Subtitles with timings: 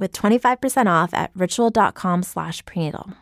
[0.00, 3.12] with 25% off at ritual.com slash prenatal.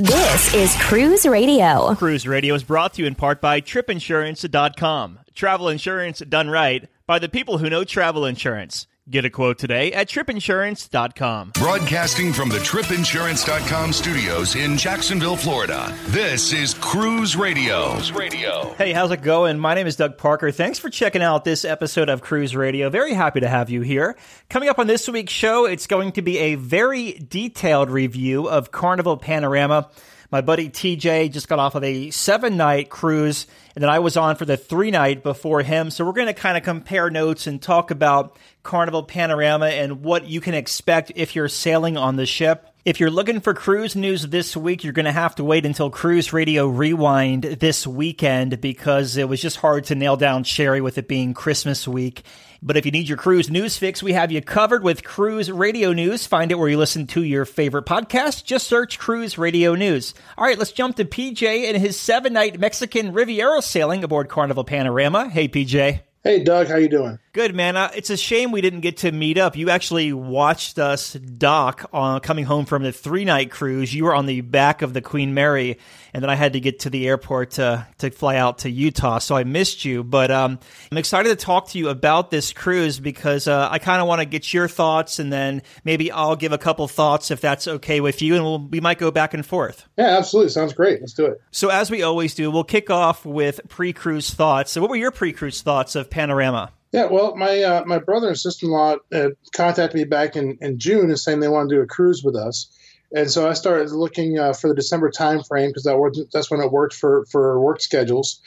[0.00, 1.92] This is Cruise Radio.
[1.96, 5.18] Cruise Radio is brought to you in part by tripinsurance.com.
[5.34, 8.86] Travel insurance done right by the people who know travel insurance.
[9.10, 11.52] Get a quote today at tripinsurance.com.
[11.54, 15.96] Broadcasting from the tripinsurance.com studios in Jacksonville, Florida.
[16.08, 17.92] This is Cruise Radio.
[17.92, 18.74] Cruise Radio.
[18.76, 19.58] Hey, how's it going?
[19.58, 20.50] My name is Doug Parker.
[20.50, 22.90] Thanks for checking out this episode of Cruise Radio.
[22.90, 24.14] Very happy to have you here.
[24.50, 28.72] Coming up on this week's show, it's going to be a very detailed review of
[28.72, 29.88] Carnival Panorama.
[30.30, 34.18] My buddy TJ just got off of a seven night cruise, and then I was
[34.18, 35.90] on for the three night before him.
[35.90, 40.26] So we're going to kind of compare notes and talk about Carnival Panorama and what
[40.26, 42.66] you can expect if you're sailing on the ship.
[42.84, 45.88] If you're looking for cruise news this week, you're going to have to wait until
[45.88, 50.98] Cruise Radio Rewind this weekend because it was just hard to nail down Sherry with
[50.98, 52.22] it being Christmas week.
[52.60, 55.92] But if you need your cruise news fix, we have you covered with Cruise Radio
[55.92, 56.26] News.
[56.26, 58.44] Find it where you listen to your favorite podcast.
[58.44, 60.12] Just search Cruise Radio News.
[60.36, 64.64] All right, let's jump to PJ and his seven night Mexican Riviera sailing aboard Carnival
[64.64, 65.28] Panorama.
[65.28, 66.00] Hey, PJ.
[66.24, 67.20] Hey, Doug, how you doing?
[67.32, 67.76] Good, man.
[67.76, 69.56] Uh, it's a shame we didn't get to meet up.
[69.56, 73.94] You actually watched us dock on coming home from the three night cruise.
[73.94, 75.78] You were on the back of the Queen Mary,
[76.12, 79.18] and then I had to get to the airport to, to fly out to Utah,
[79.18, 80.04] so I missed you.
[80.04, 80.58] But um,
[80.90, 84.20] I'm excited to talk to you about this cruise because uh, I kind of want
[84.20, 88.00] to get your thoughts, and then maybe I'll give a couple thoughts if that's okay
[88.00, 89.86] with you, and we'll, we might go back and forth.
[89.96, 90.50] Yeah, absolutely.
[90.50, 91.00] Sounds great.
[91.00, 91.40] Let's do it.
[91.50, 94.72] So, as we always do, we'll kick off with pre cruise thoughts.
[94.72, 96.72] So, what were your pre cruise thoughts of Panorama?
[96.92, 100.56] Yeah, well, my uh, my brother and sister in law uh, contacted me back in,
[100.60, 102.70] in June and saying they want to do a cruise with us,
[103.14, 106.60] and so I started looking uh, for the December time frame because that that's when
[106.60, 108.40] it worked for for work schedules,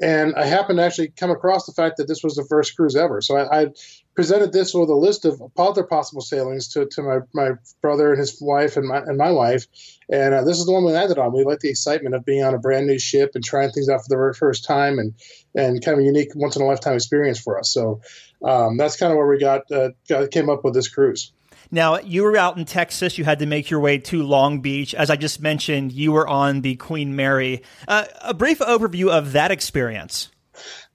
[0.00, 2.94] and I happened to actually come across the fact that this was the first cruise
[2.94, 3.20] ever.
[3.20, 3.66] So I, I
[4.14, 8.18] presented this with a list of other possible sailings to, to my, my brother and
[8.18, 9.66] his wife and my, and my wife.
[10.10, 11.32] And uh, this is the one we landed on.
[11.32, 14.02] We like the excitement of being on a brand new ship and trying things out
[14.02, 15.14] for the very first time and,
[15.54, 17.72] and kind of a unique once in a lifetime experience for us.
[17.72, 18.00] So
[18.44, 21.32] um, that's kind of where we got, uh, got, came up with this cruise.
[21.70, 23.18] Now, you were out in Texas.
[23.18, 24.94] You had to make your way to Long Beach.
[24.94, 27.62] As I just mentioned, you were on the Queen Mary.
[27.86, 30.30] Uh, a brief overview of that experience.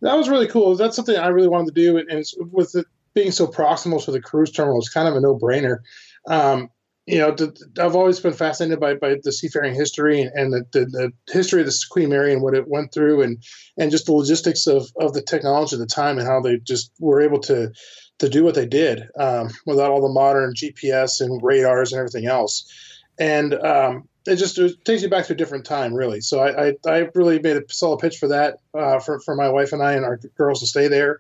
[0.02, 0.76] That was really cool.
[0.76, 1.98] That's something I really wanted to do.
[1.98, 5.38] And with the, being so proximal to the cruise terminal, it's kind of a no
[5.38, 5.80] brainer.
[6.28, 6.70] Um,
[7.06, 7.36] you know,
[7.80, 11.68] I've always been fascinated by, by the seafaring history and the, the, the, history of
[11.68, 13.44] the Queen Mary and what it went through, and
[13.78, 16.94] and just the logistics of, of the technology at the time and how they just
[17.00, 17.74] were able to
[18.20, 22.26] to do what they did um, without all the modern GPS and radars and everything
[22.26, 22.72] else.
[23.20, 26.22] And um, it just it takes you back to a different time, really.
[26.22, 29.50] So I, I, I really made a solid pitch for that uh, for for my
[29.50, 31.20] wife and I and our girls to stay there.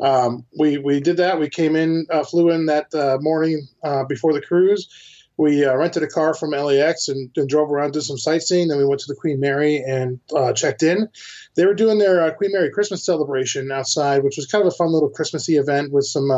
[0.00, 1.38] Um, we we did that.
[1.38, 4.88] We came in, uh, flew in that uh, morning uh, before the cruise.
[5.36, 8.68] We uh, rented a car from LAX and, and, drove around, did some sightseeing.
[8.68, 11.08] Then we went to the Queen Mary and uh, checked in.
[11.56, 14.76] They were doing their uh, Queen Mary Christmas celebration outside, which was kind of a
[14.76, 16.30] fun little Christmassy event with some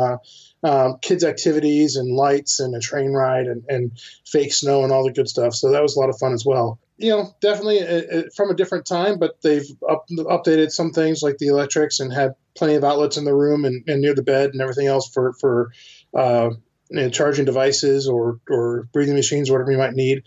[0.63, 3.91] um, kids' activities and lights and a train ride and, and
[4.25, 5.53] fake snow and all the good stuff.
[5.53, 8.49] So that was a lot of fun as well you know, definitely a, a, from
[8.49, 12.75] a different time, but they've up, updated some things like the electrics and had plenty
[12.75, 15.71] of outlets in the room and, and near the bed and everything else for for
[16.15, 16.49] uh,
[16.89, 20.23] you know, charging devices or or breathing machines, whatever you might need.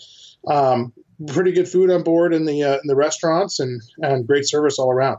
[0.47, 0.93] Um,
[1.27, 4.79] pretty good food on board in the uh, in the restaurants and and great service
[4.79, 5.19] all around.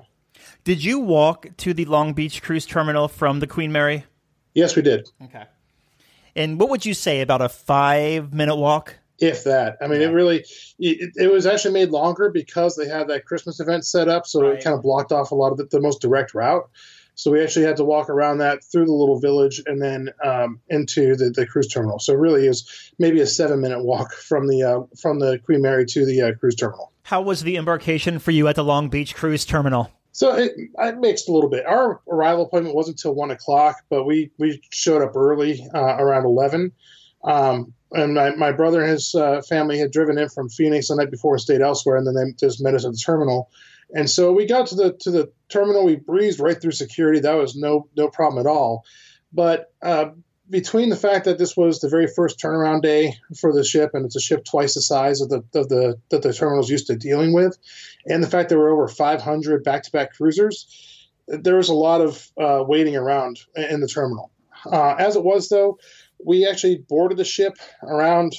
[0.64, 4.06] Did you walk to the Long Beach cruise terminal from the Queen Mary?
[4.54, 5.10] Yes, we did.
[5.24, 5.46] Okay.
[6.36, 8.96] And what would you say about a five minute walk?
[9.22, 9.78] if that.
[9.82, 10.08] I mean, yeah.
[10.08, 10.44] it really
[10.80, 14.42] it, it, was actually made longer because they had that Christmas event set up, so
[14.42, 14.58] right.
[14.58, 16.68] it kind of blocked off a lot of the, the most direct route.
[17.16, 20.60] So we actually had to walk around that through the little village and then um,
[20.70, 22.00] into the, the cruise terminal.
[22.00, 25.86] So really is maybe a seven minute walk from the uh, from the Queen Mary
[25.86, 26.92] to the uh, cruise terminal.
[27.04, 29.92] How was the embarkation for you at the Long Beach cruise terminal?
[30.14, 31.66] So it, it mixed a little bit.
[31.66, 36.26] Our arrival appointment wasn't until one o'clock, but we we showed up early uh, around
[36.26, 36.72] eleven.
[37.24, 40.96] Um, and my, my brother and his uh, family had driven in from Phoenix the
[40.96, 43.50] night before and stayed elsewhere, and then they just met us at the terminal.
[43.94, 45.86] And so we got to the to the terminal.
[45.86, 47.20] We breezed right through security.
[47.20, 48.84] That was no no problem at all.
[49.34, 50.12] But uh,
[50.50, 54.06] between the fact that this was the very first turnaround day for the ship, and
[54.06, 56.96] it's a ship twice the size of the of the that the terminal's used to
[56.96, 57.58] dealing with,
[58.06, 62.64] and the fact there were over 500 back-to-back cruisers, there was a lot of uh,
[62.68, 64.32] waiting around in the terminal.
[64.66, 65.80] Uh, as it was, though,
[66.24, 68.34] we actually boarded the ship around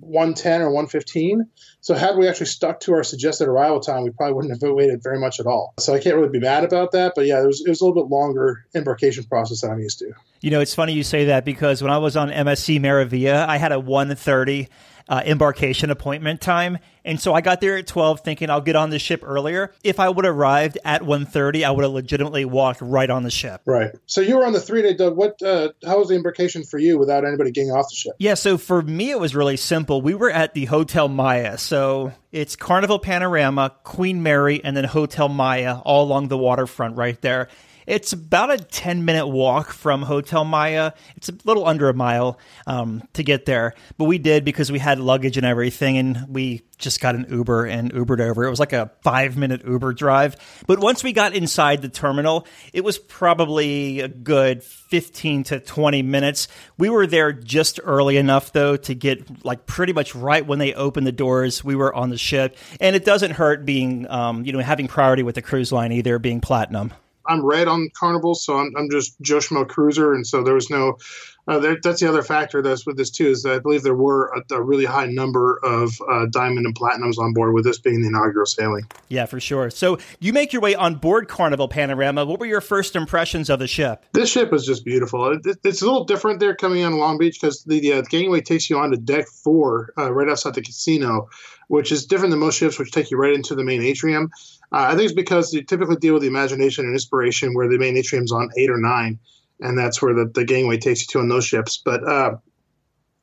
[0.00, 1.48] 110 or 115.
[1.80, 5.02] So had we actually stuck to our suggested arrival time, we probably wouldn't have waited
[5.02, 5.74] very much at all.
[5.78, 7.12] So I can't really be mad about that.
[7.14, 9.98] But yeah, it was, it was a little bit longer embarkation process than I'm used
[10.00, 10.12] to.
[10.40, 13.56] You know, it's funny you say that because when I was on MSC Meraviglia, I
[13.56, 14.68] had a 130
[15.08, 16.78] uh, embarkation appointment time.
[17.04, 19.74] And so I got there at 12 thinking I'll get on the ship earlier.
[19.82, 23.30] If I would have arrived at 1.30, I would have legitimately walked right on the
[23.30, 23.60] ship.
[23.66, 23.90] Right.
[24.06, 25.16] So you were on the three day, Doug.
[25.16, 28.14] What, uh, how was the embarkation for you without anybody getting off the ship?
[28.18, 28.34] Yeah.
[28.34, 30.00] So for me, it was really simple.
[30.00, 31.58] We were at the Hotel Maya.
[31.58, 37.20] So it's Carnival Panorama, Queen Mary, and then Hotel Maya all along the waterfront right
[37.20, 37.48] there.
[37.86, 40.92] It's about a 10 minute walk from Hotel Maya.
[41.16, 44.78] It's a little under a mile um, to get there, but we did because we
[44.78, 48.44] had luggage and everything, and we just got an Uber and Ubered over.
[48.44, 50.36] It was like a five minute Uber drive.
[50.66, 56.02] But once we got inside the terminal, it was probably a good 15 to 20
[56.02, 56.48] minutes.
[56.78, 60.74] We were there just early enough, though, to get like pretty much right when they
[60.74, 61.64] opened the doors.
[61.64, 62.56] We were on the ship.
[62.80, 66.18] And it doesn't hurt being, um, you know, having priority with the cruise line either,
[66.18, 66.92] being platinum.
[67.26, 70.70] I'm red on Carnival, so I'm, I'm just Joe Schmo cruiser, and so there was
[70.70, 70.98] no.
[71.46, 73.94] Uh, there, that's the other factor that's with this too is that I believe there
[73.94, 77.78] were a, a really high number of uh, diamond and platinums on board with this
[77.78, 78.86] being the inaugural sailing.
[79.10, 79.68] Yeah, for sure.
[79.68, 82.24] So you make your way on board Carnival Panorama.
[82.24, 84.06] What were your first impressions of the ship?
[84.14, 85.32] This ship is just beautiful.
[85.32, 88.08] It, it, it's a little different there coming on Long Beach because the, uh, the
[88.08, 91.28] gangway takes you onto deck four uh, right outside the casino,
[91.68, 94.30] which is different than most ships, which take you right into the main atrium.
[94.72, 97.78] Uh, I think it's because you typically deal with the imagination and inspiration where the
[97.78, 99.18] main atrium's on eight or nine,
[99.60, 101.80] and that's where the, the gangway takes you to on those ships.
[101.84, 102.36] But uh,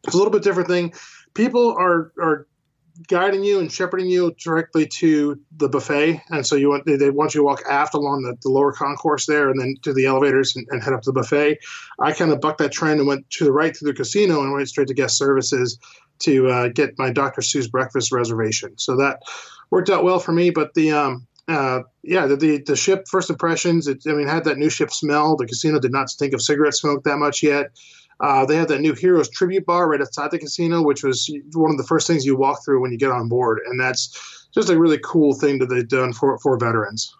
[0.03, 0.93] it's a little bit different thing.
[1.33, 2.47] People are are
[3.07, 7.09] guiding you and shepherding you directly to the buffet, and so you want they, they
[7.09, 10.05] want you to walk aft along the, the, lower concourse there, and then to the
[10.05, 11.57] elevators and, and head up to the buffet.
[11.99, 14.53] I kind of bucked that trend and went to the right to the casino and
[14.53, 15.79] went straight to guest services
[16.19, 17.41] to uh, get my Dr.
[17.41, 18.77] Seuss breakfast reservation.
[18.77, 19.21] So that
[19.69, 20.49] worked out well for me.
[20.51, 23.87] But the um, uh, yeah, the, the, the ship first impressions.
[23.87, 25.35] It, I mean, had that new ship smell.
[25.35, 27.71] The casino did not stink of cigarette smoke that much yet.
[28.19, 31.71] Uh, they had that new Heroes tribute bar right outside the casino, which was one
[31.71, 34.69] of the first things you walk through when you get on board, and that's just
[34.69, 37.15] a really cool thing that they've done for for veterans.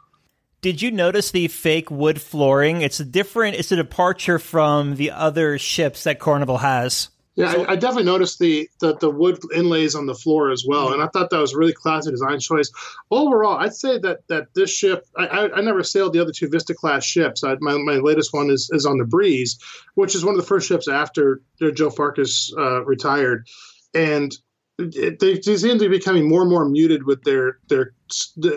[0.61, 2.83] Did you notice the fake wood flooring?
[2.83, 3.55] It's a different.
[3.55, 7.09] It's a departure from the other ships that Carnival has.
[7.35, 10.65] Yeah, so, I, I, definitely noticed the, the, the wood inlays on the floor as
[10.67, 12.69] well, and I thought that was a really classy design choice.
[13.09, 16.49] Overall, I'd say that that this ship, I, I, I never sailed the other two
[16.49, 17.43] Vista class ships.
[17.43, 19.57] I, my, my latest one is, is on the Breeze,
[19.95, 21.41] which is one of the first ships after
[21.73, 23.47] Joe Farcus uh, retired,
[23.93, 24.37] and
[24.89, 27.93] they, they seem to be becoming more and more muted with their their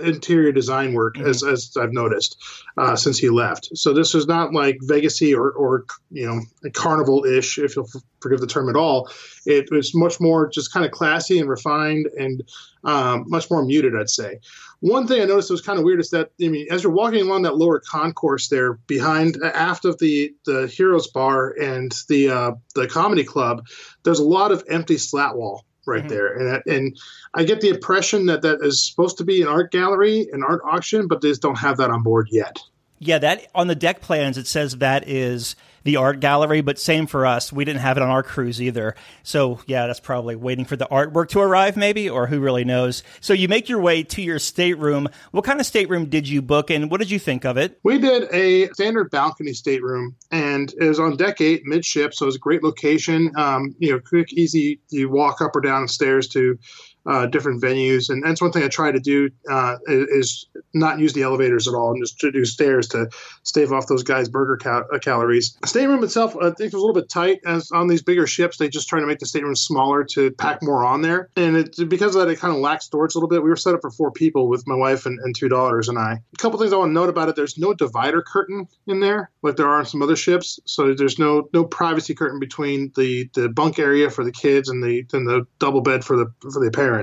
[0.04, 1.28] interior design work, mm-hmm.
[1.28, 2.36] as, as I've noticed
[2.76, 3.68] uh, since he left.
[3.74, 7.88] So this is not like Vegasy or or you know carnival ish, if you'll
[8.20, 9.10] forgive the term at all.
[9.46, 12.42] It was much more just kind of classy and refined and
[12.84, 14.40] um, much more muted, I'd say.
[14.80, 16.92] One thing I noticed that was kind of weird is that I mean, as you're
[16.92, 22.28] walking along that lower concourse there, behind aft of the the Heroes Bar and the
[22.28, 23.66] uh, the Comedy Club,
[24.02, 26.08] there's a lot of empty slat wall right mm-hmm.
[26.08, 26.34] there.
[26.34, 26.98] And and
[27.34, 30.62] I get the impression that that is supposed to be an art gallery, an art
[30.64, 32.58] auction, but they just don't have that on board yet.
[32.98, 37.06] Yeah, that on the deck plans it says that is the art gallery, but same
[37.06, 37.52] for us.
[37.52, 38.94] We didn't have it on our cruise either.
[39.22, 43.02] So yeah, that's probably waiting for the artwork to arrive, maybe, or who really knows.
[43.20, 45.08] So you make your way to your stateroom.
[45.30, 47.78] What kind of stateroom did you book, and what did you think of it?
[47.82, 52.26] We did a standard balcony stateroom, and it was on deck eight, midship, so it
[52.26, 53.32] was a great location.
[53.36, 54.80] Um, you know, quick, easy.
[54.90, 56.58] You walk up or down the stairs to
[57.06, 58.08] uh, different venues.
[58.08, 61.74] And that's one thing I try to do uh, is not use the elevators at
[61.74, 63.08] all and just to do stairs to
[63.42, 65.56] stave off those Guy's burger cal- uh, calories.
[65.62, 67.40] The stateroom itself, I think, was a little bit tight.
[67.46, 70.62] As on these bigger ships, they just try to make the stateroom smaller to pack
[70.62, 71.28] more on there.
[71.36, 73.42] And it, because of that, it kind of lacks storage a little bit.
[73.42, 75.98] We were set up for four people with my wife and, and two daughters and
[75.98, 76.20] I.
[76.32, 79.30] A couple things I want to note about it: there's no divider curtain in there
[79.44, 80.58] like there are on some other ships.
[80.64, 84.82] So there's no no privacy curtain between the the bunk area for the kids and
[84.82, 86.93] the and the double bed for the for the parents.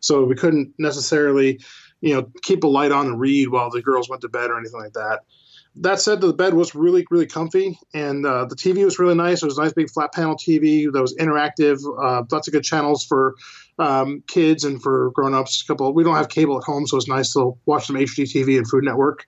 [0.00, 1.60] So we couldn't necessarily,
[2.00, 4.58] you know, keep a light on and read while the girls went to bed or
[4.58, 5.20] anything like that.
[5.80, 9.42] That said, the bed was really, really comfy, and uh, the TV was really nice.
[9.42, 11.78] It was a nice big flat panel TV that was interactive.
[12.02, 13.34] Uh, lots of good channels for
[13.78, 15.62] um, kids and for grown-ups.
[15.62, 15.92] A couple.
[15.92, 18.84] We don't have cable at home, so it's nice to watch some HGTV and Food
[18.84, 19.26] Network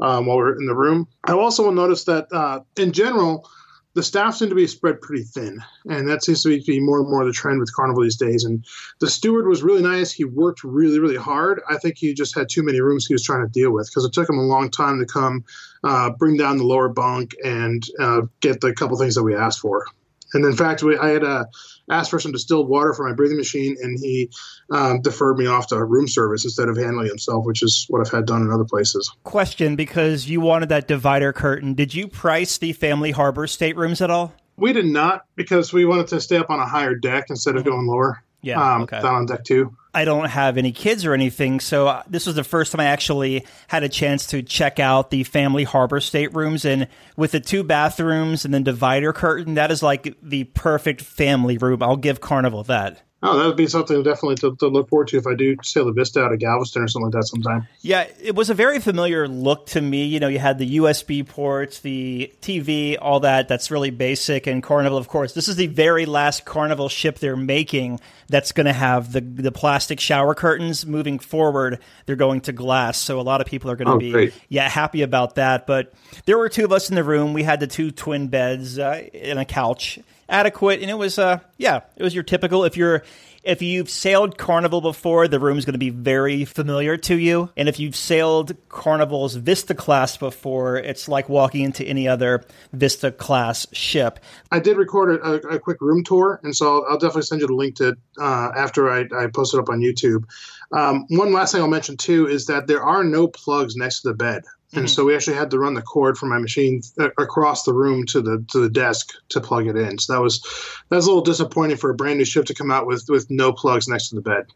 [0.00, 1.06] um, while we're in the room.
[1.24, 3.46] I also noticed that uh, in general
[3.94, 7.10] the staff seem to be spread pretty thin, and that seems to be more and
[7.10, 8.44] more the trend with Carnival these days.
[8.44, 8.64] And
[9.00, 10.12] the steward was really nice.
[10.12, 11.60] He worked really, really hard.
[11.68, 14.04] I think he just had too many rooms he was trying to deal with because
[14.04, 15.44] it took him a long time to come
[15.82, 19.60] uh, bring down the lower bunk and uh, get the couple things that we asked
[19.60, 19.86] for.
[20.34, 21.44] And in fact, we, I had uh,
[21.90, 24.30] asked for some distilled water for my breathing machine, and he
[24.70, 28.12] um, deferred me off to room service instead of handling himself, which is what I've
[28.12, 29.10] had done in other places.
[29.24, 31.74] Question because you wanted that divider curtain.
[31.74, 34.32] Did you price the family harbor staterooms at all?
[34.56, 37.64] We did not because we wanted to stay up on a higher deck instead of
[37.64, 38.22] going lower.
[38.42, 39.00] Yeah, um, okay.
[39.00, 39.76] down on deck two.
[39.92, 42.86] I don't have any kids or anything, so uh, this was the first time I
[42.86, 46.64] actually had a chance to check out the family harbor staterooms.
[46.64, 51.58] And with the two bathrooms and then divider curtain, that is like the perfect family
[51.58, 51.82] room.
[51.82, 53.02] I'll give Carnival that.
[53.22, 55.84] Oh, that would be something definitely to, to, look forward to if I do sail
[55.84, 57.68] the Vista out of Galveston or something like that sometime.
[57.82, 60.06] Yeah, it was a very familiar look to me.
[60.06, 63.46] You know, you had the USB ports, the TV, all that.
[63.46, 64.46] That's really basic.
[64.46, 68.00] And Carnival, of course, this is the very last Carnival ship they're making
[68.30, 70.86] that's going to have the the plastic shower curtains.
[70.86, 72.96] Moving forward, they're going to glass.
[72.96, 74.34] So a lot of people are going to oh, be great.
[74.48, 75.66] yeah happy about that.
[75.66, 75.92] But
[76.24, 77.34] there were two of us in the room.
[77.34, 79.98] We had the two twin beds uh, and a couch
[80.30, 83.02] adequate, and it was uh yeah, it was your typical if you're
[83.42, 87.50] if you've sailed Carnival before, the room's going to be very familiar to you.
[87.56, 93.10] And if you've sailed Carnival's Vista class before, it's like walking into any other Vista
[93.10, 94.20] class ship.
[94.50, 97.46] I did record a, a quick room tour, and so I'll, I'll, definitely send you
[97.46, 100.24] the link to uh, after I, I post it up on YouTube.
[100.72, 104.08] Um, one last thing I'll mention too is that there are no plugs next to
[104.08, 104.44] the bed.
[104.72, 104.88] And mm-hmm.
[104.88, 108.06] so we actually had to run the cord from my machine uh, across the room
[108.06, 109.98] to the to the desk to plug it in.
[109.98, 110.40] So that was
[110.88, 113.30] that was a little disappointing for a brand new ship to come out with with
[113.30, 114.46] no plugs next to the bed.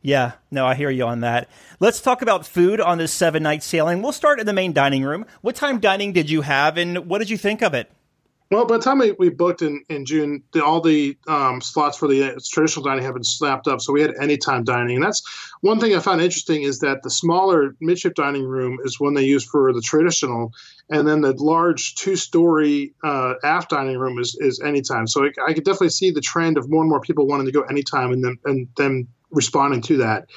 [0.00, 1.48] Yeah, no, I hear you on that.
[1.80, 4.02] Let's talk about food on this seven night sailing.
[4.02, 5.24] We'll start in the main dining room.
[5.40, 7.90] What time dining did you have, and what did you think of it?
[8.54, 12.06] Well, by the time we, booked in, in June, the, all the um, slots for
[12.06, 13.80] the traditional dining have been slapped up.
[13.80, 14.94] So we had anytime dining.
[14.94, 15.24] And that's
[15.60, 19.24] one thing I found interesting is that the smaller midship dining room is one they
[19.24, 20.52] use for the traditional.
[20.88, 25.08] And then the large two story uh, aft dining room is, is anytime.
[25.08, 27.52] So I, I could definitely see the trend of more and more people wanting to
[27.52, 30.28] go anytime and then, and then responding to that.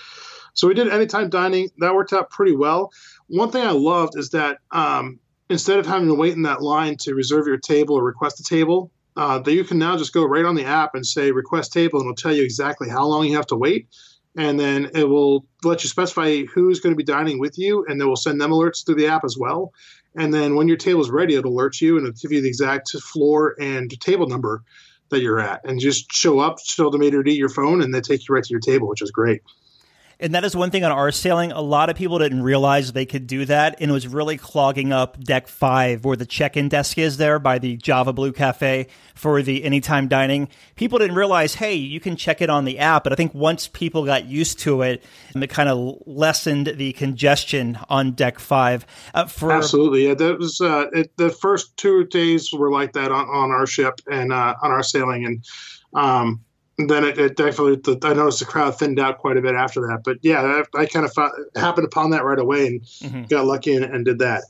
[0.55, 1.69] So we did anytime dining.
[1.77, 2.91] That worked out pretty well.
[3.27, 5.19] One thing I loved is that um,
[5.49, 8.43] instead of having to wait in that line to reserve your table or request a
[8.43, 11.73] table, uh, that you can now just go right on the app and say request
[11.73, 13.87] table, and it'll tell you exactly how long you have to wait.
[14.37, 17.99] And then it will let you specify who's going to be dining with you, and
[17.99, 19.73] then we'll send them alerts through the app as well.
[20.15, 22.47] And then when your table is ready, it'll alert you and it'll give you the
[22.47, 24.63] exact floor and table number
[25.09, 25.61] that you're at.
[25.63, 28.43] And just show up, show the meter to your phone, and they take you right
[28.43, 29.41] to your table, which is great.
[30.19, 31.51] And that is one thing on our sailing.
[31.51, 34.91] A lot of people didn't realize they could do that, and it was really clogging
[34.91, 39.43] up deck five, where the check-in desk is there by the Java Blue Cafe for
[39.43, 40.47] the anytime dining.
[40.75, 43.03] People didn't realize, hey, you can check it on the app.
[43.03, 45.03] But I think once people got used to it,
[45.35, 48.87] it kind of lessened the congestion on deck five.
[49.13, 53.11] Uh, for absolutely, yeah, that was uh, it, the first two days were like that
[53.11, 55.45] on, on our ship and uh, on our sailing, and
[55.93, 56.43] um,
[56.77, 60.01] then it, it, definitely I noticed the crowd thinned out quite a bit after that.
[60.03, 63.23] But yeah, I, I kind of found, happened upon that right away and mm-hmm.
[63.23, 64.43] got lucky and, and, did that.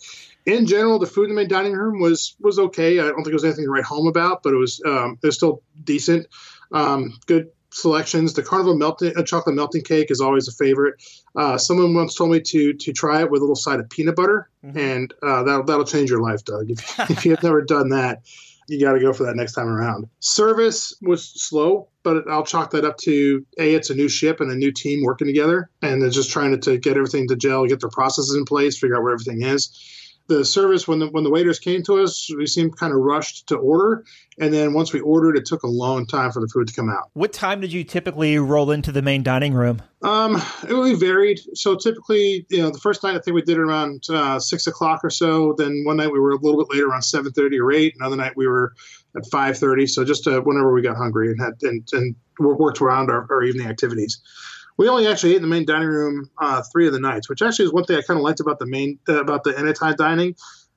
[0.45, 2.99] In general, the food in the main dining room was was okay.
[2.99, 5.25] I don't think it was anything to write home about, but it was um, it
[5.25, 6.27] was still decent.
[6.71, 8.33] Um, good selections.
[8.33, 11.01] The carnival melting uh, chocolate melting cake is always a favorite.
[11.35, 14.15] Uh, someone once told me to to try it with a little side of peanut
[14.15, 14.77] butter, mm-hmm.
[14.77, 16.71] and uh, that'll that'll change your life, Doug.
[16.71, 18.21] If, if you have never done that,
[18.67, 20.07] you got to go for that next time around.
[20.19, 24.49] Service was slow, but I'll chalk that up to a it's a new ship and
[24.49, 27.65] a new team working together, and they're just trying to, to get everything to gel,
[27.65, 29.77] get their processes in place, figure out where everything is.
[30.27, 33.47] The service when the when the waiters came to us, we seemed kind of rushed
[33.47, 34.03] to order,
[34.39, 36.89] and then once we ordered, it took a long time for the food to come
[36.89, 37.09] out.
[37.13, 39.81] What time did you typically roll into the main dining room?
[40.03, 41.39] Um, it really varied.
[41.53, 44.67] So typically, you know, the first night I think we did it around uh, six
[44.67, 45.55] o'clock or so.
[45.57, 47.95] Then one night we were a little bit later, around seven thirty or eight.
[47.99, 48.73] Another night we were
[49.15, 49.87] at five thirty.
[49.87, 53.43] So just uh, whenever we got hungry and had and, and worked around our, our
[53.43, 54.19] evening activities
[54.77, 57.41] we only actually ate in the main dining room uh, three of the nights, which
[57.41, 59.95] actually is one thing I kind of liked about the main uh, about the anytime
[59.95, 60.35] dining,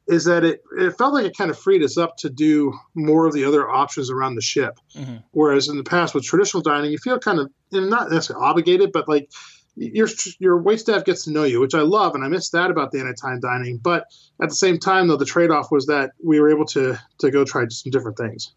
[0.09, 3.27] is that it it felt like it kind of freed us up to do more
[3.27, 4.79] of the other options around the ship.
[4.97, 5.17] Mm-hmm.
[5.33, 9.09] Whereas in the past with traditional dining, you feel kind of not necessarily obligated, but
[9.09, 9.31] like
[9.77, 12.71] your your wait staff gets to know you, which I love, and I miss that
[12.71, 13.79] about the anytime dining.
[13.79, 14.07] But
[14.43, 17.31] at the same time, though, the trade off was that we were able to to
[17.31, 18.53] go try some different things.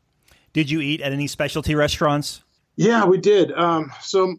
[0.53, 2.43] Did you eat at any specialty restaurants?
[2.75, 3.51] Yeah, we did.
[3.51, 4.35] Um, so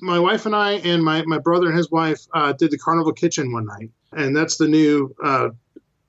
[0.00, 3.12] my wife and I and my, my brother and his wife uh, did the Carnival
[3.12, 5.50] Kitchen one night, and that's the new uh,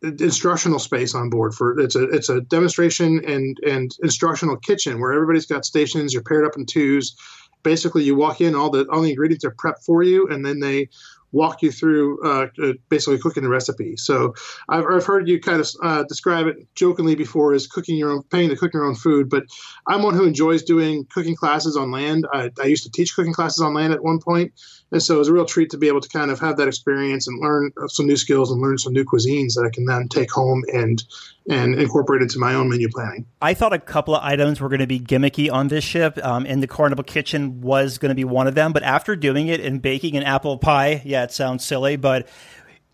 [0.03, 5.13] instructional space on board for it's a it's a demonstration and and instructional kitchen where
[5.13, 6.13] everybody's got stations.
[6.13, 7.15] You're paired up in twos.
[7.63, 10.59] Basically, you walk in, all the all the ingredients are prepped for you, and then
[10.59, 10.89] they
[11.37, 13.95] walk you through uh, uh, basically cooking the recipe.
[13.97, 14.33] So
[14.67, 18.23] I've, I've heard you kind of uh, describe it jokingly before as cooking your own,
[18.23, 19.29] paying to cook your own food.
[19.29, 19.43] But
[19.87, 22.25] I'm one who enjoys doing cooking classes on land.
[22.33, 24.51] I, I used to teach cooking classes on land at one point,
[24.91, 26.67] and so it was a real treat to be able to kind of have that
[26.67, 30.07] experience and learn some new skills and learn some new cuisines that I can then
[30.07, 31.03] take home and
[31.49, 33.25] and incorporate into my own menu planning.
[33.41, 36.45] I thought a couple of items were going to be gimmicky on this ship, um,
[36.45, 38.73] and the Carnival Kitchen was going to be one of them.
[38.73, 42.27] But after doing it and baking an apple pie, yeah, it sounds silly, but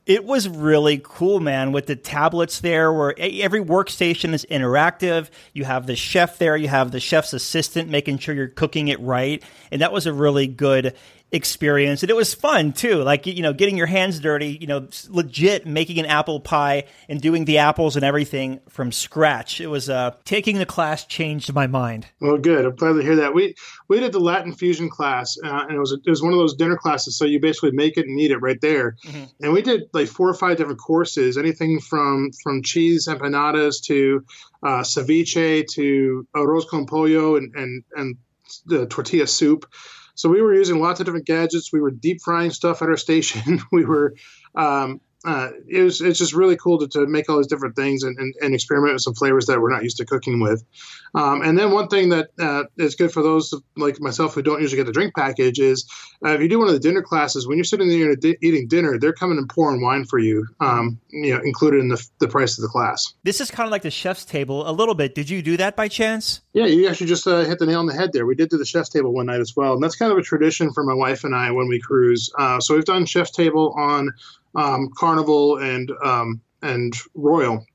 [0.05, 5.29] it was really cool, man, with the tablets there where every workstation is interactive.
[5.53, 8.99] You have the chef there, you have the chef's assistant making sure you're cooking it
[8.99, 9.41] right.
[9.71, 10.93] And that was a really good
[11.33, 12.03] experience.
[12.03, 13.03] And it was fun too.
[13.03, 17.19] Like you know getting your hands dirty you know legit making an apple pie and
[17.19, 19.59] doing the apples and everything from scratch.
[19.59, 22.05] It was uh taking the class changed my mind.
[22.21, 22.65] Well good.
[22.65, 23.33] I'm glad to hear that.
[23.33, 23.55] We
[23.89, 26.55] we did the latin fusion class uh, and it was it was one of those
[26.55, 28.95] dinner classes so you basically make it and eat it right there.
[29.03, 29.23] Mm-hmm.
[29.41, 34.23] and we did like four or five different courses anything from from cheese empanadas to
[34.61, 38.17] uh, ceviche to arroz con pollo and and and
[38.67, 39.65] the tortilla soup
[40.15, 41.73] so we were using lots of different gadgets.
[41.73, 43.59] We were deep frying stuff at our station.
[43.71, 44.15] we were
[44.55, 48.03] um, uh, it was it's just really cool to, to make all these different things
[48.03, 50.63] and, and, and, experiment with some flavors that we're not used to cooking with.
[51.15, 54.61] Um, and then one thing that uh, is good for those like myself who don't
[54.61, 55.89] usually get the drink package is
[56.25, 58.67] uh, if you do one of the dinner classes, when you're sitting there di- eating
[58.67, 62.27] dinner, they're coming and pouring wine for you, um, you know, included in the, the
[62.27, 63.13] price of the class.
[63.23, 65.15] This is kind of like the chef's table a little bit.
[65.15, 66.41] Did you do that by chance?
[66.53, 68.25] Yeah, you actually just uh, hit the nail on the head there.
[68.25, 70.21] We did do the chef's table one night as well, and that's kind of a
[70.21, 72.29] tradition for my wife and I when we cruise.
[72.37, 74.11] Uh, so we've done chef's table on
[74.55, 77.65] um, Carnival and um, and Royal.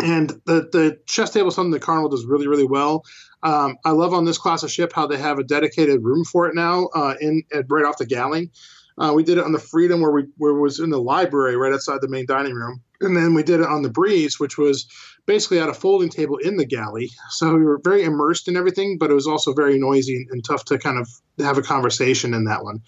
[0.00, 3.04] And the the chef's table is something that Carnival does really really well.
[3.42, 6.48] Um, I love on this class of ship how they have a dedicated room for
[6.48, 8.50] it now uh, in right off the galley.
[8.96, 11.56] Uh, we did it on the Freedom where we where it was in the library
[11.56, 14.56] right outside the main dining room, and then we did it on the Breeze, which
[14.56, 14.86] was
[15.26, 17.10] basically at a folding table in the galley.
[17.30, 20.64] So we were very immersed in everything, but it was also very noisy and tough
[20.66, 22.82] to kind of have a conversation in that one.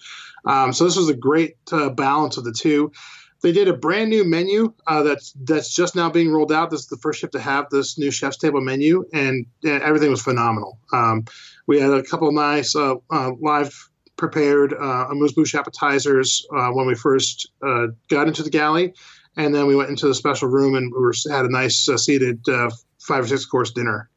[0.45, 2.91] Um, so this was a great uh, balance of the two.
[3.43, 6.71] They did a brand new menu uh, that's that's just now being rolled out.
[6.71, 10.23] This is the first ship to have this new chef's table menu, and, everything was
[10.23, 10.79] phenomenal.
[10.91, 11.25] Um,
[11.67, 16.87] we had a couple nice uh, uh live prepared uh, amuse bouche appetizers uh, when
[16.87, 17.51] we first
[18.09, 18.93] got into the galley,
[19.37, 21.97] and then we went into the special room and we were, had a nice uh,
[21.97, 22.69] seated uh,
[22.99, 24.09] five or six course dinner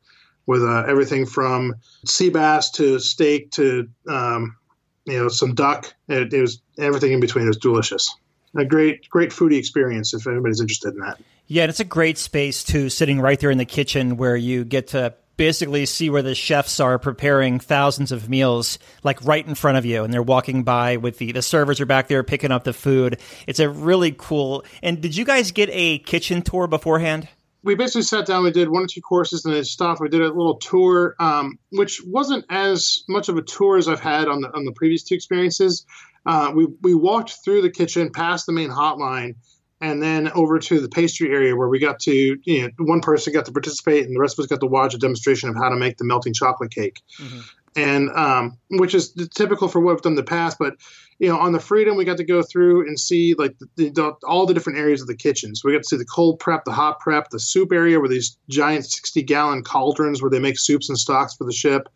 [0.46, 4.56] with uh, everything from sea bass to steak to um,
[5.04, 5.94] you know, some duck.
[6.08, 7.44] It, it, was everything in between.
[7.44, 8.14] It was delicious.
[8.56, 11.20] A great, great foodie experience if anybody's interested in that.
[11.46, 14.64] Yeah, and it's a great space too, sitting right there in the kitchen where you
[14.64, 19.54] get to basically see where the chefs are preparing thousands of meals like right in
[19.54, 22.52] front of you and they're walking by with the the servers are back there picking
[22.52, 26.66] up the food it's a really cool and did you guys get a kitchen tour
[26.66, 27.26] beforehand
[27.62, 28.44] we basically sat down.
[28.44, 30.00] We did one or two courses, and then stopped.
[30.00, 34.00] We did a little tour, um, which wasn't as much of a tour as I've
[34.00, 35.84] had on the on the previous two experiences.
[36.24, 39.34] Uh, we we walked through the kitchen, past the main hotline,
[39.80, 43.32] and then over to the pastry area where we got to you know one person
[43.32, 45.68] got to participate, and the rest of us got to watch a demonstration of how
[45.68, 47.00] to make the melting chocolate cake.
[47.20, 47.40] Mm-hmm.
[47.76, 50.74] And um, which is typical for what we've done in the past, but
[51.20, 54.14] you know, on the Freedom, we got to go through and see like the, the,
[54.26, 55.54] all the different areas of the kitchen.
[55.54, 58.08] So we got to see the cold prep, the hot prep, the soup area where
[58.08, 61.90] these giant 60 gallon cauldrons where they make soups and stocks for the ship.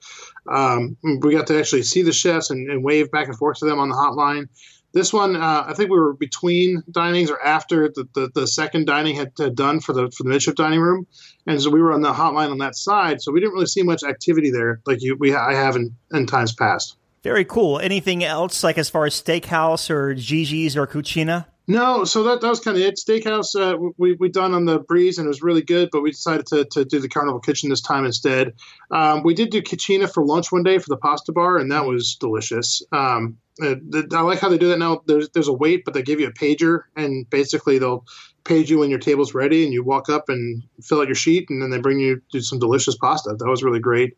[0.47, 3.64] Um, we got to actually see the chefs and, and, wave back and forth to
[3.64, 4.49] them on the hotline.
[4.94, 8.87] This one, uh, I think we were between dinings or after the, the, the second
[8.87, 11.09] dining had, had, done for the for the midship dining room,
[11.48, 13.20] and so we were on the hotline on that side.
[13.20, 16.26] So we didn't really see much activity there like you we I have in, in
[16.26, 16.96] times past.
[17.24, 17.80] Very cool.
[17.80, 21.46] Anything else like as far as steakhouse or JiJi's or Cucina?
[21.66, 22.96] No, so that, that was kind of it.
[22.96, 26.12] Steakhouse uh, we we done on the breeze and it was really good, but we
[26.12, 28.52] decided to, to do the Carnival Kitchen this time instead.
[28.92, 31.85] Um, we did do Cucina for lunch one day for the pasta bar, and that
[31.85, 32.83] was delicious.
[32.92, 33.77] Um, uh,
[34.12, 35.03] I like how they do that now.
[35.07, 38.05] There's there's a wait, but they give you a pager, and basically they'll
[38.45, 41.49] page you when your table's ready, and you walk up and fill out your sheet,
[41.51, 43.35] and then they bring you some delicious pasta.
[43.38, 44.17] That was really great.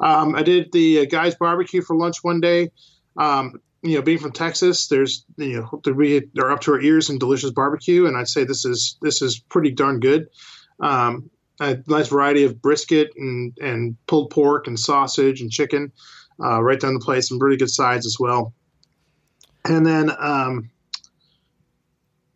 [0.00, 2.70] Um, I did the uh, guys barbecue for lunch one day.
[3.16, 7.08] Um, you know, being from Texas, there's you know we are up to our ears
[7.08, 10.28] in delicious barbecue, and I'd say this is this is pretty darn good.
[10.80, 15.92] Um, a nice variety of brisket and and pulled pork and sausage and chicken,
[16.42, 17.28] uh, right down the place.
[17.28, 18.52] Some really good sides as well.
[19.68, 20.70] And then um,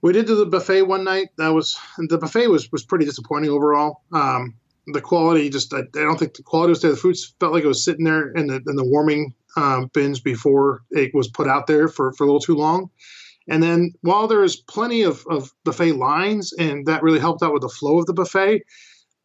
[0.03, 1.29] we did do the buffet one night.
[1.39, 4.03] That was the buffet was was pretty disappointing overall.
[4.13, 4.55] Um,
[4.87, 6.91] the quality just I, I, don't think the quality was there.
[6.91, 10.21] The food felt like it was sitting there in the in the warming um, bins
[10.21, 12.91] before it was put out there for, for a little too long.
[13.49, 17.53] And then while there is plenty of, of buffet lines, and that really helped out
[17.53, 18.63] with the flow of the buffet,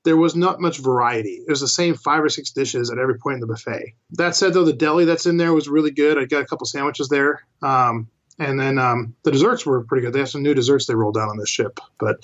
[0.06, 1.44] there was not much variety.
[1.46, 3.96] It was the same five or six dishes at every point in the buffet.
[4.12, 6.18] That said, though, the deli that's in there was really good.
[6.18, 7.46] I got a couple sandwiches there.
[7.62, 10.14] Um, and then um, the desserts were pretty good.
[10.14, 11.80] They have some new desserts they rolled out on this ship.
[12.00, 12.18] But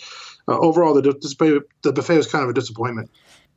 [0.47, 3.09] uh, overall, the, the buffet was kind of a disappointment.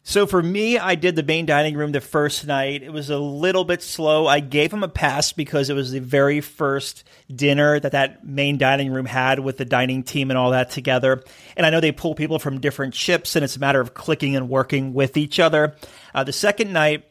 [0.07, 2.83] So for me, I did the main dining room the first night.
[2.83, 4.27] It was a little bit slow.
[4.27, 8.59] I gave him a pass because it was the very first dinner that that main
[8.59, 11.25] dining room had with the dining team and all that together.
[11.57, 14.37] And I know they pull people from different ships, and it's a matter of clicking
[14.37, 15.75] and working with each other.
[16.15, 17.07] Uh, the second night,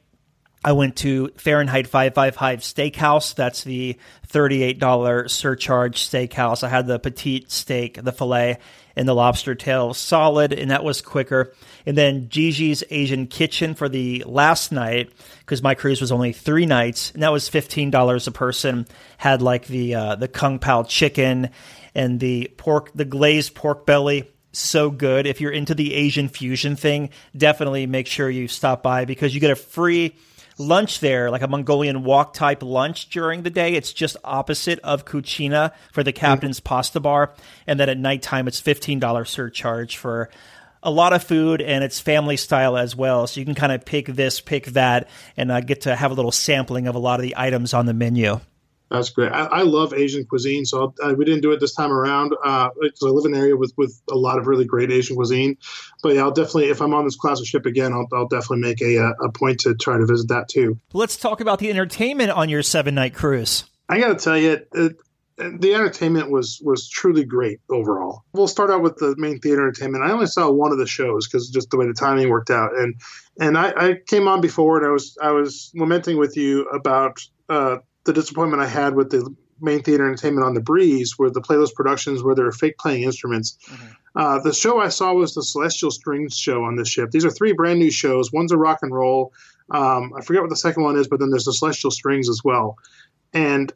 [0.65, 3.35] I went to Fahrenheit 555 Steakhouse.
[3.35, 3.97] That's the
[4.29, 6.63] $38 surcharge steakhouse.
[6.63, 8.59] I had the petite steak, the filet,
[8.95, 11.53] and the lobster tail solid, and that was quicker.
[11.85, 16.65] And then JiJi's Asian Kitchen for the last night, because my cruise was only three
[16.65, 18.87] nights, and that was $15 a person.
[19.17, 21.49] Had like the uh, the Kung Pao chicken
[21.93, 25.25] and the pork, the glazed pork belly so good.
[25.25, 29.41] If you're into the Asian fusion thing, definitely make sure you stop by because you
[29.41, 30.15] get a free
[30.57, 33.73] lunch there, like a Mongolian wok type lunch during the day.
[33.73, 36.67] It's just opposite of Cucina for the captain's mm-hmm.
[36.67, 37.33] pasta bar.
[37.67, 40.29] And then at nighttime, it's $15 surcharge for
[40.83, 43.25] a lot of food and it's family style as well.
[43.25, 46.13] So you can kind of pick this, pick that, and uh, get to have a
[46.13, 48.39] little sampling of a lot of the items on the menu.
[48.93, 49.31] That's great.
[49.31, 53.01] I, I love Asian cuisine, so uh, we didn't do it this time around because
[53.01, 55.57] uh, I live in an area with, with a lot of really great Asian cuisine.
[56.03, 58.59] But yeah, I'll definitely, if I'm on this class of ship again, I'll, I'll definitely
[58.59, 60.79] make a, uh, a point to try to visit that too.
[60.93, 63.63] Let's talk about the entertainment on your seven night cruise.
[63.89, 64.97] I got to tell you, it,
[65.37, 68.23] the entertainment was was truly great overall.
[68.33, 70.03] We'll start out with the main theater entertainment.
[70.03, 72.77] I only saw one of the shows because just the way the timing worked out,
[72.77, 72.95] and
[73.39, 77.19] and I, I, came on before and I was I was lamenting with you about
[77.49, 81.41] uh, the disappointment I had with the main theater entertainment on the breeze, where the
[81.41, 83.57] Playlist Productions, where they're fake playing instruments.
[83.69, 83.85] Mm-hmm.
[84.15, 87.11] Uh, the show I saw was the Celestial Strings show on this ship.
[87.11, 88.31] These are three brand new shows.
[88.31, 89.33] One's a rock and roll.
[89.71, 92.41] Um, I forget what the second one is, but then there's the Celestial Strings as
[92.43, 92.77] well.
[93.31, 93.73] And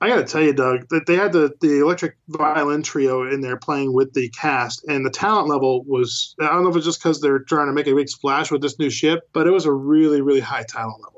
[0.00, 3.40] I got to tell you, Doug, that they had the, the electric violin trio in
[3.40, 6.86] there playing with the cast, and the talent level was I don't know if it's
[6.86, 9.50] just because they're trying to make a big splash with this new ship, but it
[9.50, 11.17] was a really, really high talent level.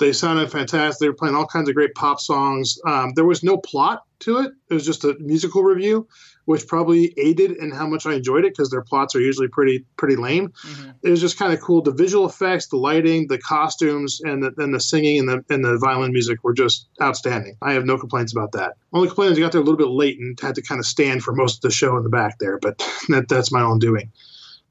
[0.00, 0.98] They sounded fantastic.
[0.98, 2.78] They were playing all kinds of great pop songs.
[2.86, 4.52] Um, there was no plot to it.
[4.70, 6.08] It was just a musical review,
[6.46, 9.84] which probably aided in how much I enjoyed it because their plots are usually pretty
[9.98, 10.48] pretty lame.
[10.48, 10.90] Mm-hmm.
[11.02, 11.82] It was just kind of cool.
[11.82, 15.64] The visual effects, the lighting, the costumes, and the, and the singing and the and
[15.64, 17.56] the violin music were just outstanding.
[17.60, 18.76] I have no complaints about that.
[18.94, 20.86] Only complaint is I got there a little bit late and had to kind of
[20.86, 23.78] stand for most of the show in the back there, but that, that's my own
[23.78, 24.10] doing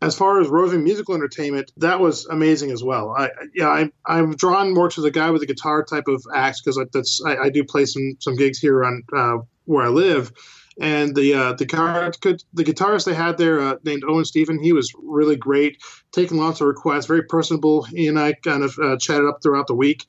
[0.01, 3.13] as far as roving musical entertainment, that was amazing as well.
[3.17, 6.61] I yeah, I, I'm drawn more to the guy with the guitar type of acts
[6.61, 10.31] because that's I, I, do play some some gigs here on uh, where I live,
[10.79, 14.71] and the uh, the guitar the guitarist they had there uh, named Owen Stephen, he
[14.71, 15.77] was really great,
[16.13, 17.83] taking lots of requests, very personable.
[17.83, 20.05] He and I kind of uh, chatted up throughout the week.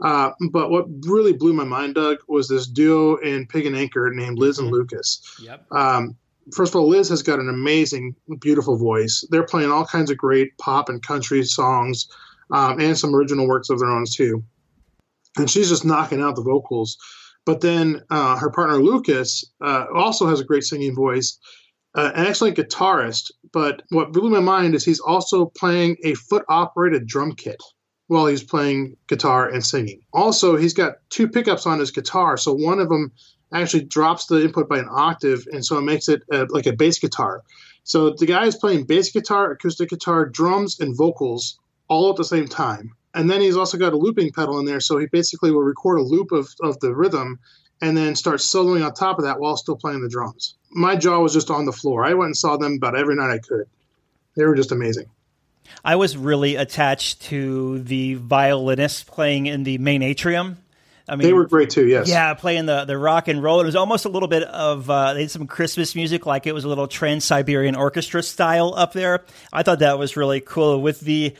[0.00, 4.12] Uh, but what really blew my mind, Doug, was this duo in Pig and Anchor
[4.14, 4.74] named Liz and mm-hmm.
[4.74, 5.20] Lucas.
[5.42, 5.72] Yep.
[5.72, 6.16] Um,
[6.54, 9.24] first of all, Liz has got an amazing, beautiful voice.
[9.30, 12.08] They're playing all kinds of great pop and country songs
[12.50, 14.42] um, and some original works of their own too.
[15.36, 16.96] And she's just knocking out the vocals.
[17.44, 21.38] But then uh, her partner Lucas uh, also has a great singing voice,
[21.94, 23.30] uh, an excellent guitarist.
[23.52, 27.62] But what blew my mind is he's also playing a foot operated drum kit
[28.08, 30.00] while he's playing guitar and singing.
[30.12, 32.36] Also, he's got two pickups on his guitar.
[32.36, 33.12] So one of them
[33.52, 36.72] actually drops the input by an octave, and so it makes it uh, like a
[36.72, 37.42] bass guitar.
[37.84, 41.58] So the guy is playing bass guitar, acoustic guitar, drums, and vocals
[41.88, 42.94] all at the same time.
[43.14, 45.98] And then he's also got a looping pedal in there, so he basically will record
[45.98, 47.38] a loop of, of the rhythm
[47.80, 50.54] and then start soloing on top of that while still playing the drums.
[50.70, 52.04] My jaw was just on the floor.
[52.04, 53.66] I went and saw them about every night I could.
[54.36, 55.06] They were just amazing.
[55.84, 60.58] I was really attached to the violinist playing in the main atrium.
[61.08, 61.86] I mean, they were great too.
[61.86, 62.08] Yes.
[62.08, 63.60] Yeah, playing the the rock and roll.
[63.60, 66.52] It was almost a little bit of uh, they had some Christmas music, like it
[66.52, 69.24] was a little Trans Siberian Orchestra style up there.
[69.52, 70.82] I thought that was really cool.
[70.82, 71.34] With the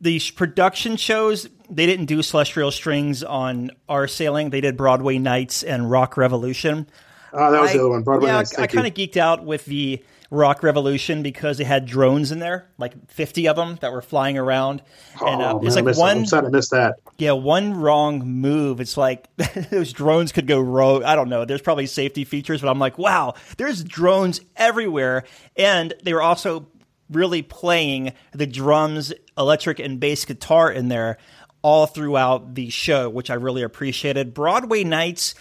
[0.00, 4.50] the production shows, they didn't do Celestial Strings on our sailing.
[4.50, 6.86] They did Broadway Nights and Rock Revolution.
[7.32, 8.02] Oh, that was I, the other one.
[8.02, 8.58] Broadway yeah, Nights.
[8.58, 12.38] I, I kind of geeked out with the Rock Revolution because they had drones in
[12.38, 14.82] there, like 50 of them that were flying around.
[15.24, 16.18] And uh, oh, it's like one.
[16.18, 16.96] I'm sad I missed that.
[17.18, 18.80] Yeah, one wrong move.
[18.80, 19.28] It's like
[19.70, 21.02] those drones could go rogue.
[21.02, 21.44] I don't know.
[21.44, 25.24] There's probably safety features, but I'm like, wow, there's drones everywhere.
[25.56, 26.66] And they were also
[27.10, 31.18] really playing the drums, electric, and bass guitar in there
[31.62, 34.34] all throughout the show, which I really appreciated.
[34.34, 35.34] Broadway nights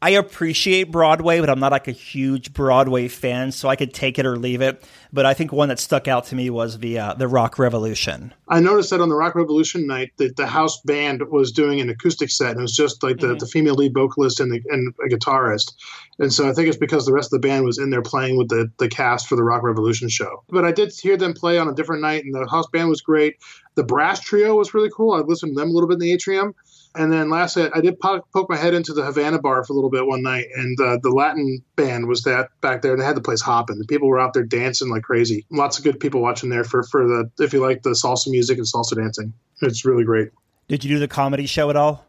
[0.00, 4.18] I appreciate Broadway, but I'm not like a huge Broadway fan, so I could take
[4.18, 4.88] it or leave it.
[5.12, 8.32] But I think one that stuck out to me was the uh, the Rock Revolution.
[8.46, 11.90] I noticed that on the Rock Revolution night, that the house band was doing an
[11.90, 13.38] acoustic set, and it was just like the, mm-hmm.
[13.38, 15.72] the female lead vocalist and, the, and a guitarist.
[16.20, 18.36] And so I think it's because the rest of the band was in there playing
[18.36, 20.44] with the, the cast for the Rock Revolution show.
[20.48, 23.00] But I did hear them play on a different night, and the house band was
[23.00, 23.36] great.
[23.74, 25.14] The brass trio was really cool.
[25.14, 26.54] I listened to them a little bit in the atrium.
[26.94, 29.76] And then lastly, I did poke, poke my head into the Havana bar for a
[29.76, 32.96] little bit one night, and uh, the Latin band was that back there.
[32.96, 33.78] They had the place hopping.
[33.78, 35.46] The people were out there dancing like crazy.
[35.50, 38.58] Lots of good people watching there for for the if you like the salsa music
[38.58, 39.32] and salsa dancing.
[39.60, 40.30] It's really great.
[40.68, 42.04] Did you do the comedy show at all?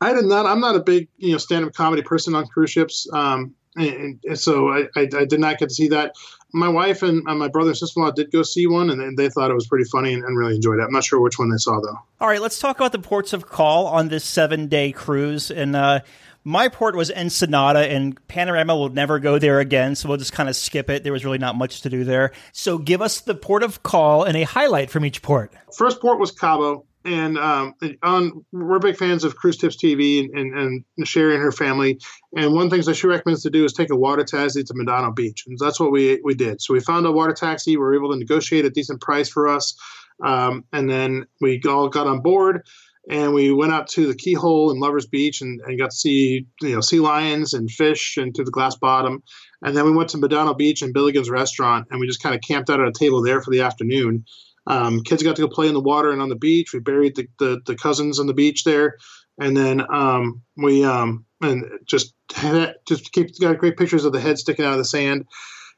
[0.00, 0.46] I did not.
[0.46, 3.06] I'm not a big you know stand up comedy person on cruise ships.
[3.12, 6.14] Um, and, and so I, I, I, did not get to see that
[6.52, 9.54] my wife and my brother and sister-in-law did go see one and they thought it
[9.54, 10.82] was pretty funny and, and, really enjoyed it.
[10.82, 11.98] I'm not sure which one they saw though.
[12.20, 15.50] All right let's talk about the ports of call on this seven day cruise.
[15.50, 16.00] And uh,
[16.44, 20.48] my port was ensenada and panorama will never go there again so we'll just kind
[20.48, 21.04] of skip it.
[21.04, 22.32] There was really not much to do there.
[22.52, 25.52] So give us the port of call and a highlight from each port.
[25.76, 30.56] First port was cabo and um, on we're big fans of Cruise Tips TV and,
[30.56, 31.98] and, and Sherry and her family.
[32.36, 34.62] And one of the things that she recommends to do is take a water taxi
[34.62, 36.60] to Medano Beach, and that's what we we did.
[36.60, 37.72] So we found a water taxi.
[37.76, 39.74] We were able to negotiate a decent price for us,
[40.22, 42.66] um, and then we all got on board.
[43.08, 46.46] And we went out to the Keyhole in Lovers Beach and, and got to see
[46.60, 49.22] you know sea lions and fish and to the glass bottom.
[49.62, 52.42] And then we went to Medano Beach and Billygan's restaurant, and we just kind of
[52.42, 54.24] camped out at a table there for the afternoon.
[54.66, 56.72] Um, kids got to go play in the water and on the beach.
[56.72, 58.96] We buried the, the, the cousins on the beach there,
[59.38, 64.20] and then um, we um, and just had, just keep got great pictures of the
[64.20, 65.26] head sticking out of the sand.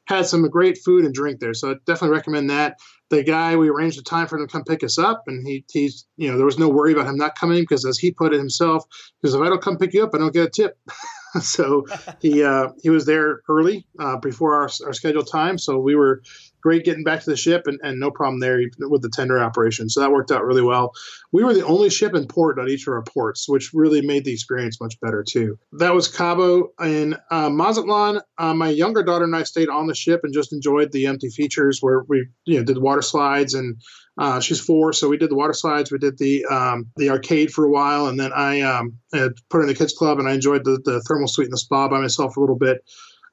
[0.05, 2.77] Had some great food and drink there, so I definitely recommend that.
[3.09, 5.63] The guy we arranged a time for him to come pick us up, and he
[5.71, 8.33] he's you know there was no worry about him not coming because as he put
[8.33, 8.83] it himself,
[9.21, 10.77] because if I don't come pick you up, I don't get a tip.
[11.41, 11.85] so
[12.19, 15.57] he uh, he was there early uh, before our, our scheduled time.
[15.57, 16.21] So we were
[16.63, 19.89] great getting back to the ship and, and no problem there with the tender operation.
[19.89, 20.93] So that worked out really well.
[21.33, 24.23] We were the only ship in port on each of our ports, which really made
[24.23, 25.59] the experience much better too.
[25.73, 28.21] That was Cabo and uh, Mazatlan.
[28.37, 31.29] Uh, my younger daughter and I stayed on the ship and just enjoyed the empty
[31.29, 33.77] features where we you know did water slides and
[34.17, 35.91] uh, she's four, so we did the water slides.
[35.91, 39.61] We did the um, the arcade for a while, and then I um, put her
[39.61, 41.99] in the kids club, and I enjoyed the, the thermal suite in the spa by
[41.99, 42.83] myself a little bit.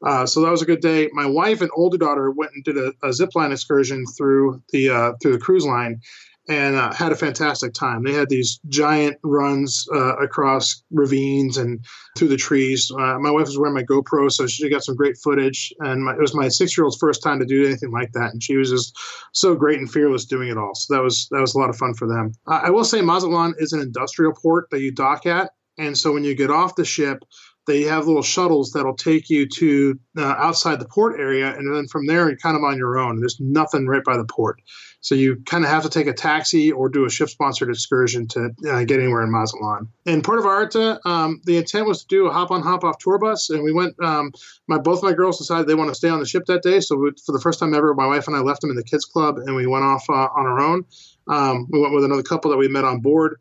[0.05, 1.09] Uh, so that was a good day.
[1.13, 4.91] My wife and older daughter went and did a, a zip line excursion through the
[4.91, 6.01] uh, through the cruise line,
[6.49, 8.03] and uh, had a fantastic time.
[8.03, 11.85] They had these giant runs uh, across ravines and
[12.17, 12.91] through the trees.
[12.91, 15.73] Uh, my wife was wearing my GoPro, so she got some great footage.
[15.81, 18.33] And my, it was my six year old's first time to do anything like that,
[18.33, 18.99] and she was just
[19.33, 20.75] so great and fearless doing it all.
[20.75, 22.33] So that was that was a lot of fun for them.
[22.47, 26.25] I will say Mazatlan is an industrial port that you dock at, and so when
[26.25, 27.23] you get off the ship
[27.71, 31.87] they have little shuttles that'll take you to uh, outside the port area, and then
[31.87, 33.21] from there, you're kind of on your own.
[33.21, 34.61] There's nothing right by the port,
[35.01, 38.51] so you kind of have to take a taxi or do a ship-sponsored excursion to
[38.69, 39.87] uh, get anywhere in Mazatlan.
[40.05, 43.63] In Puerto Vallarta, um, the intent was to do a hop-on, hop-off tour bus, and
[43.63, 43.95] we went.
[44.03, 44.33] Um,
[44.67, 46.97] my both my girls decided they want to stay on the ship that day, so
[46.97, 49.05] we, for the first time ever, my wife and I left them in the kids
[49.05, 50.85] club, and we went off uh, on our own.
[51.29, 53.37] Um, we went with another couple that we met on board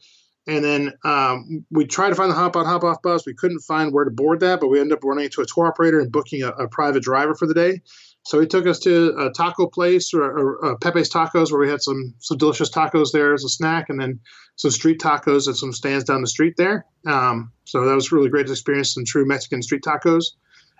[0.50, 3.24] And then um, we tried to find the hop on, hop off bus.
[3.26, 5.68] We couldn't find where to board that, but we ended up running into a tour
[5.68, 7.82] operator and booking a, a private driver for the day.
[8.26, 11.70] So he took us to a taco place or, or uh, Pepe's Tacos, where we
[11.70, 14.20] had some some delicious tacos there as a snack, and then
[14.56, 16.86] some street tacos at some stands down the street there.
[17.06, 20.26] Um, so that was really great experience some true Mexican street tacos.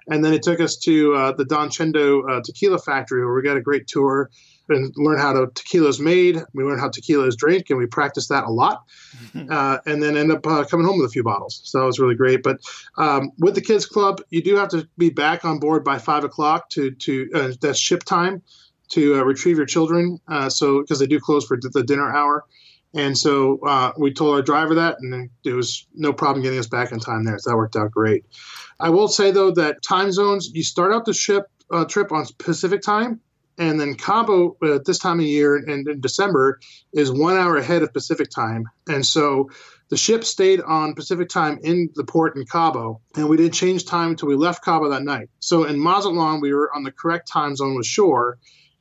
[0.08, 3.44] And then it took us to uh, the Don Chendo uh, Tequila Factory, where we
[3.44, 4.32] got a great tour
[4.70, 6.38] and learn how to tequila is made.
[6.54, 8.84] We learned how tequila is drank, and we practiced that a lot.
[9.50, 11.62] Uh, and then end up uh, coming home with a few bottles.
[11.64, 12.42] So that was really great.
[12.44, 12.60] But
[12.98, 16.24] um, with the kids club, you do have to be back on board by five
[16.24, 18.42] o'clock to to uh, that's ship time
[18.90, 20.20] to uh, retrieve your children.
[20.28, 22.46] Uh, so because they do close for the dinner hour.
[22.94, 26.68] And so uh, we told our driver that, and there was no problem getting us
[26.68, 27.38] back in time there.
[27.40, 28.26] So that worked out great.
[28.80, 31.46] I will say though that time zones, you start out the ship
[31.88, 33.22] trip on Pacific time,
[33.60, 36.60] and then Cabo at uh, this time of year and in December
[36.94, 38.66] is one hour ahead of Pacific time.
[38.88, 39.50] And so
[39.90, 43.86] the ship stayed on Pacific time in the port in Cabo, and we didn't change
[43.86, 45.30] time until we left Cabo that night.
[45.40, 48.38] So in Mazatlan, we were on the correct time zone with shore.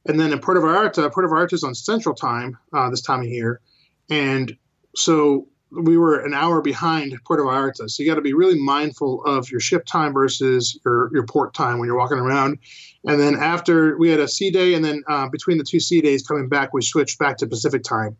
[0.06, 3.26] And then in Puerto Vallarta, Puerto Vallarta is on Central Time uh, this time of
[3.26, 3.60] year.
[4.08, 4.56] And
[4.94, 7.90] so we were an hour behind Puerto Vallarta.
[7.90, 11.54] So you got to be really mindful of your ship time versus your, your port
[11.54, 12.58] time when you're walking around.
[13.04, 16.00] And then after we had a sea day, and then uh, between the two sea
[16.00, 18.16] days coming back, we switched back to Pacific time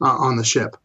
[0.00, 0.76] uh, on the ship.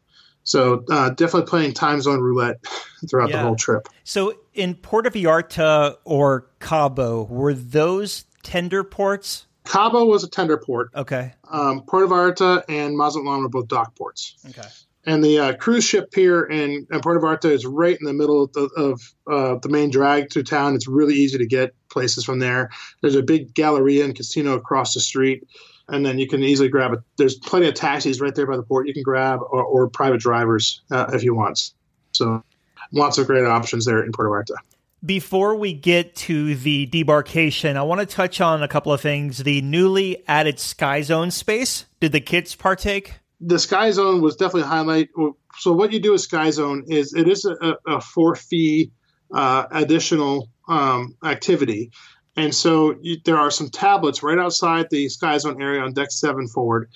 [0.43, 2.57] So uh, definitely playing time zone roulette
[3.09, 3.37] throughout yeah.
[3.37, 3.87] the whole trip.
[4.03, 9.45] So in Puerto Vallarta or Cabo, were those tender ports?
[9.65, 10.89] Cabo was a tender port.
[10.95, 11.33] Okay.
[11.49, 14.35] Um, Puerto Vallarta and Mazatlan were both dock ports.
[14.49, 14.67] Okay
[15.07, 18.43] and the uh, cruise ship pier in, in Puerto Vallarta is right in the middle
[18.43, 20.75] of, the, of uh, the main drag through town.
[20.75, 22.69] It's really easy to get places from there.
[23.01, 25.47] There's a big galleria and casino across the street,
[25.87, 26.99] and then you can easily grab it.
[27.17, 30.19] There's plenty of taxis right there by the port you can grab, or, or private
[30.19, 31.71] drivers uh, if you want.
[32.11, 32.43] So
[32.91, 34.57] lots of great options there in Puerto Vallarta.
[35.05, 39.37] Before we get to the debarkation, I want to touch on a couple of things.
[39.37, 41.85] The newly added Sky Zone space.
[42.01, 43.13] Did the kids partake?
[43.39, 45.09] The Sky Zone was definitely a highlight.
[45.57, 48.91] So what you do with Sky Zone is it is a, a for fee
[49.33, 51.91] uh, additional um, activity.
[52.35, 56.11] And so you, there are some tablets right outside the Sky Zone area on deck
[56.11, 56.89] seven forward.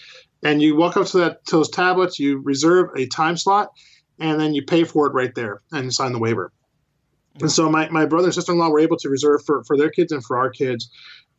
[0.43, 3.69] And you walk up to that to those tablets, you reserve a time slot,
[4.19, 6.51] and then you pay for it right there and sign the waiver.
[7.39, 9.77] And so my, my brother and sister in law were able to reserve for, for
[9.77, 10.89] their kids and for our kids.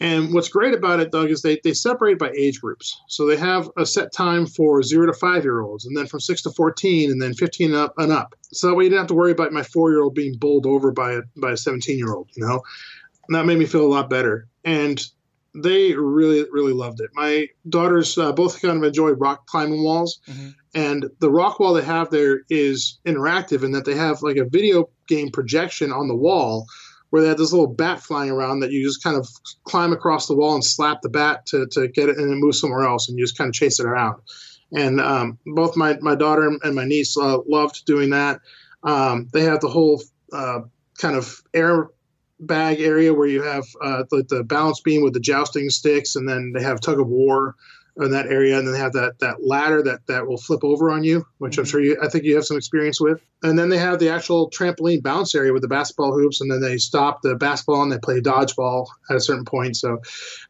[0.03, 3.01] And what's great about it, Doug, is they, they separate by age groups.
[3.07, 6.19] So they have a set time for zero to five year olds, and then from
[6.19, 8.35] six to 14, and then 15 up and up.
[8.53, 10.67] So that way you didn't have to worry about my four year old being bowled
[10.67, 12.63] over by a, by a 17 year old, you know?
[13.29, 14.49] And that made me feel a lot better.
[14.65, 15.01] And
[15.55, 17.11] they really, really loved it.
[17.15, 20.19] My daughters uh, both kind of enjoy rock climbing walls.
[20.29, 20.49] Mm-hmm.
[20.75, 24.49] And the rock wall they have there is interactive in that they have like a
[24.49, 26.67] video game projection on the wall
[27.13, 29.29] where they had this little bat flying around that you just kind of
[29.65, 32.59] climb across the wall and slap the bat to, to get it and it moves
[32.59, 34.19] somewhere else and you just kind of chase it around.
[34.75, 38.41] And um, both my, my daughter and my niece uh, loved doing that.
[38.83, 40.61] Um, they have the whole uh,
[40.97, 41.91] kind of air
[42.41, 46.53] bag area where you have uh, the balance beam with the jousting sticks, and then
[46.55, 47.57] they have tug of war
[48.01, 50.91] in that area, and then they have that that ladder that that will flip over
[50.91, 51.61] on you, which mm-hmm.
[51.61, 53.21] I'm sure you I think you have some experience with.
[53.43, 56.61] And then they have the actual trampoline bounce area with the basketball hoops, and then
[56.61, 59.77] they stop the basketball and they play dodgeball at a certain point.
[59.77, 60.01] So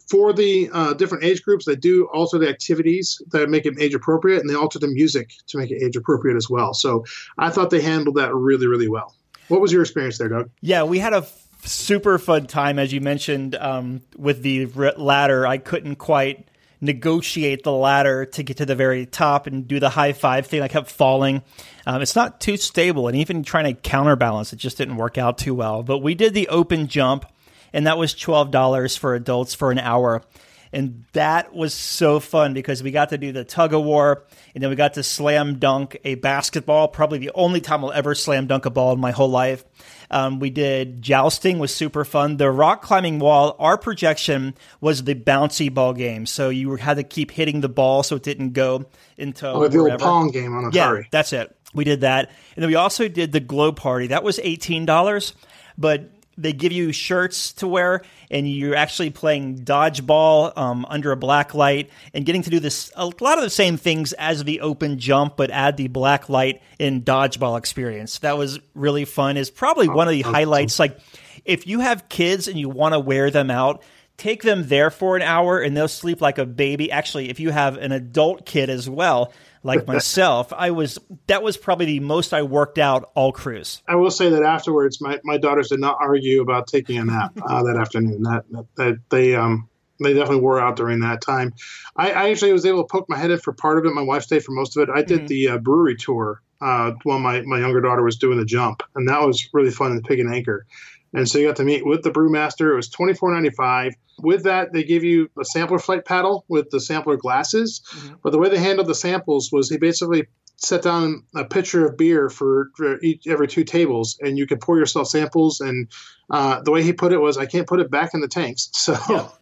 [0.09, 3.95] for the uh, different age groups, they do alter the activities that make it age
[3.95, 6.75] appropriate, and they alter the music to make it age appropriate as well.
[6.75, 7.05] So
[7.39, 9.15] I thought they handled that really really well.
[9.49, 10.51] What was your experience there, Doug?
[10.61, 11.27] Yeah, we had a
[11.65, 15.47] super fun time, as you mentioned, um, with the ladder.
[15.47, 16.47] I couldn't quite
[16.83, 20.61] negotiate the ladder to get to the very top and do the high five thing.
[20.61, 21.43] I kept falling.
[21.87, 25.39] Um, it's not too stable, and even trying to counterbalance, it just didn't work out
[25.39, 25.83] too well.
[25.83, 27.25] But we did the open jump,
[27.73, 30.23] and that was twelve dollars for adults for an hour.
[30.73, 34.63] And that was so fun because we got to do the tug of war and
[34.63, 38.47] then we got to slam dunk a basketball, probably the only time I'll ever slam
[38.47, 39.65] dunk a ball in my whole life.
[40.11, 42.37] Um, we did jousting was super fun.
[42.37, 46.27] The rock climbing wall, our projection was the bouncy ball game.
[46.27, 49.79] So you had to keep hitting the ball so it didn't go into oh, the
[49.79, 51.03] old pong game on Atari.
[51.03, 51.55] Yeah, that's it.
[51.75, 52.31] We did that.
[52.57, 54.09] And then we also did the glow party.
[54.09, 55.33] That was $18,
[55.79, 56.11] but
[56.43, 61.55] they give you shirts to wear and you're actually playing dodgeball um, under a black
[61.55, 64.99] light and getting to do this a lot of the same things as the open
[64.99, 68.19] jump but add the black light in dodgeball experience.
[68.19, 69.37] That was really fun.
[69.37, 70.79] Is probably one of the highlights.
[70.79, 70.99] like
[71.45, 73.83] if you have kids and you want to wear them out
[74.17, 76.93] take them there for an hour and they'll sleep like a baby.
[76.93, 81.57] Actually, if you have an adult kid as well, like myself, I was that was
[81.57, 83.83] probably the most I worked out all cruise.
[83.89, 87.33] I will say that afterwards, my, my daughters did not argue about taking a nap
[87.43, 88.23] uh, that afternoon.
[88.23, 89.69] That, that, that they um
[90.03, 91.55] they definitely wore out during that time.
[91.97, 93.95] I, I, actually was able to poke my head in for part of it.
[93.95, 94.93] My wife stayed for most of it.
[94.93, 95.27] I did mm-hmm.
[95.27, 99.09] the uh, brewery tour uh, while my, my younger daughter was doing the jump, and
[99.09, 100.67] that was really fun the Pig and Anchor.
[101.15, 102.73] And so you got to meet with the brewmaster.
[102.73, 103.95] It was twenty four ninety five.
[104.19, 107.83] With that, they give you a sampler flight paddle with the sampler glasses.
[107.91, 108.15] Mm-hmm.
[108.23, 110.27] But the way they handled the samples was he basically
[110.65, 112.71] set down a pitcher of beer for,
[113.03, 115.61] each every two tables, and you could pour yourself samples.
[115.61, 115.89] And
[116.31, 118.71] uh, the way he put it was, I can't put it back in the tanks.
[118.83, 118.97] So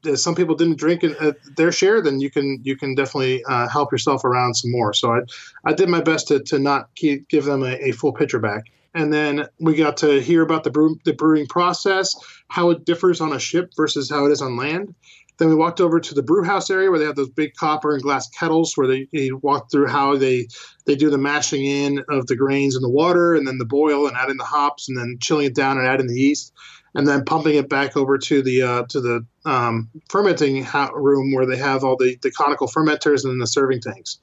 [0.04, 0.14] yeah.
[0.16, 3.68] some people didn't drink in, uh, their share, then you can you can definitely uh,
[3.68, 4.92] help yourself around some more.
[4.92, 5.20] So I
[5.64, 8.64] I did my best to to not keep, give them a, a full pitcher back
[8.94, 12.14] and then we got to hear about the brew, the brewing process,
[12.48, 14.94] how it differs on a ship versus how it is on land.
[15.38, 17.94] Then we walked over to the brew house area where they have those big copper
[17.94, 20.48] and glass kettles where they, they walk through how they
[20.84, 24.06] they do the mashing in of the grains and the water and then the boil
[24.06, 26.52] and adding the hops and then chilling it down and adding the yeast
[26.94, 31.46] and then pumping it back over to the uh, to the um, fermenting room where
[31.46, 34.18] they have all the, the conical fermenters and the serving tanks.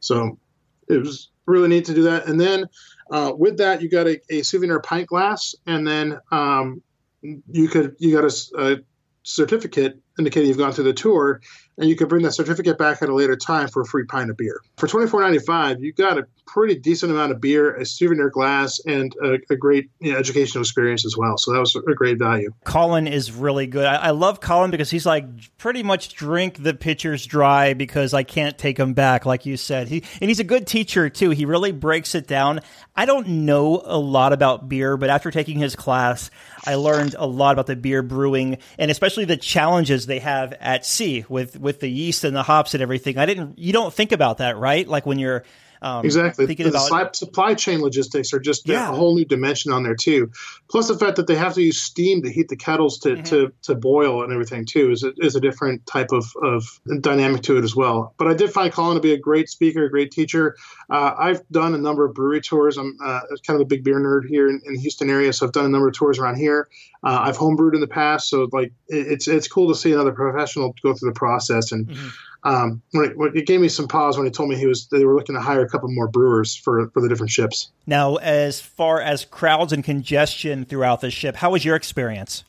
[0.00, 0.38] So
[0.88, 2.26] it was really neat to do that.
[2.26, 2.66] And then
[3.10, 6.82] uh, with that, you got a, a, souvenir pint glass, and then um,
[7.22, 8.76] you could you got a, a
[9.22, 11.40] certificate indicating you've gone through the tour,
[11.78, 14.30] and you can bring that certificate back at a later time for a free pint
[14.30, 14.60] of beer.
[14.76, 18.28] For twenty four ninety five, you got a pretty decent amount of beer, a souvenir
[18.28, 21.38] glass, and a, a great you know, educational experience as well.
[21.38, 22.52] So that was a great value.
[22.64, 23.86] Colin is really good.
[23.86, 25.24] I, I, love Colin because he's like
[25.56, 29.88] pretty much drink the pitchers dry because I can't take them back, like you said.
[29.88, 31.30] He and he's a good teacher too.
[31.30, 32.60] He really breaks it down.
[32.94, 36.30] I don't know a lot about beer, but after taking his class,
[36.66, 40.84] I learned a lot about the beer brewing and especially the challenges they have at
[40.84, 43.18] sea with with the yeast and the hops and everything.
[43.18, 43.58] I didn't.
[43.58, 44.86] You don't think about that, right?
[44.86, 45.44] Like when you're
[45.82, 46.46] um, exactly.
[46.46, 48.90] the about, supply chain logistics are just yeah.
[48.90, 50.30] a whole new dimension on there too.
[50.70, 53.22] Plus the fact that they have to use steam to heat the kettles to, mm-hmm.
[53.24, 57.42] to, to boil and everything too is a, is a different type of, of dynamic
[57.42, 58.14] to it as well.
[58.16, 60.56] But I did find Colin to be a great speaker, a great teacher.
[60.88, 62.76] Uh, I've done a number of brewery tours.
[62.76, 65.46] I'm uh, kind of a big beer nerd here in, in, the Houston area, so
[65.46, 66.68] I've done a number of tours around here.
[67.02, 70.12] Uh, I've homebrewed in the past, so like it, it's it's cool to see another
[70.12, 71.88] professional go through the process and.
[71.88, 72.08] Mm-hmm
[72.44, 75.04] um, when it, it, gave me some pause when he told me he was they
[75.04, 77.70] were looking to hire a couple more brewers for for the different ships.
[77.86, 82.44] Now, as far as crowds and congestion throughout the ship, how was your experience?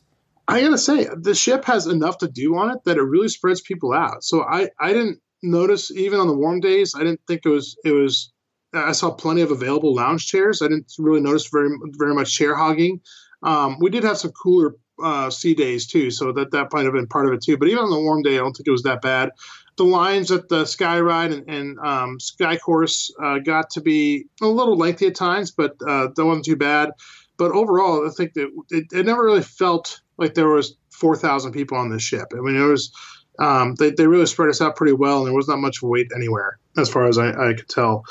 [0.48, 3.62] I gotta say, the ship has enough to do on it that it really spreads
[3.62, 4.24] people out.
[4.24, 6.96] So I I didn't notice even on the warm days.
[6.96, 8.32] I didn't think it was it was.
[8.76, 10.64] I saw plenty of available lounge chairs.
[10.64, 13.02] I didn't really notice very very much chair hogging.
[13.44, 16.94] Um, we did have some cooler uh, sea days too, so that that might have
[16.94, 17.58] been part of it too.
[17.58, 19.32] But even on the warm day, I don't think it was that bad
[19.78, 24.26] the lines at the Sky Ride and, and um, Sky Course uh, got to be
[24.42, 26.92] a little lengthy at times, but uh, that wasn't too bad.
[27.38, 31.78] But overall, I think that it, it never really felt like there was 4,000 people
[31.78, 32.28] on this ship.
[32.34, 32.92] I mean, it was
[33.40, 36.12] um, they, they really spread us out pretty well, and there was not much wait
[36.16, 38.04] anywhere as far as I, I could tell.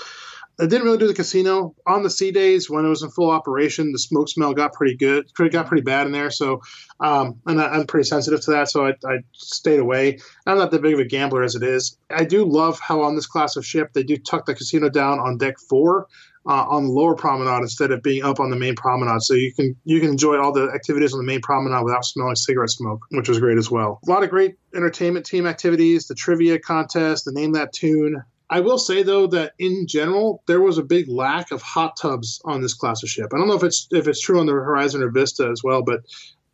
[0.61, 3.31] I didn't really do the casino on the sea days when it was in full
[3.31, 3.91] operation.
[3.93, 6.31] The smoke smell got pretty good, got pretty bad in there.
[6.31, 6.61] So,
[7.01, 10.19] um, and I, am pretty sensitive to that, so I, I, stayed away.
[10.47, 11.97] I'm not that big of a gambler as it is.
[12.11, 15.19] I do love how on this class of ship they do tuck the casino down
[15.19, 16.07] on deck four.
[16.45, 19.55] Uh, on the lower promenade instead of being up on the main promenade, so you
[19.55, 23.07] can you can enjoy all the activities on the main promenade without smelling cigarette smoke,
[23.11, 24.01] which was great as well.
[24.05, 28.61] A lot of great entertainment team activities, the trivia contest, the name that tune, I
[28.61, 32.61] will say though that in general there was a big lack of hot tubs on
[32.61, 33.31] this class of ship.
[33.33, 35.83] I don't know if it's if it's true on the Horizon or Vista as well,
[35.83, 36.03] but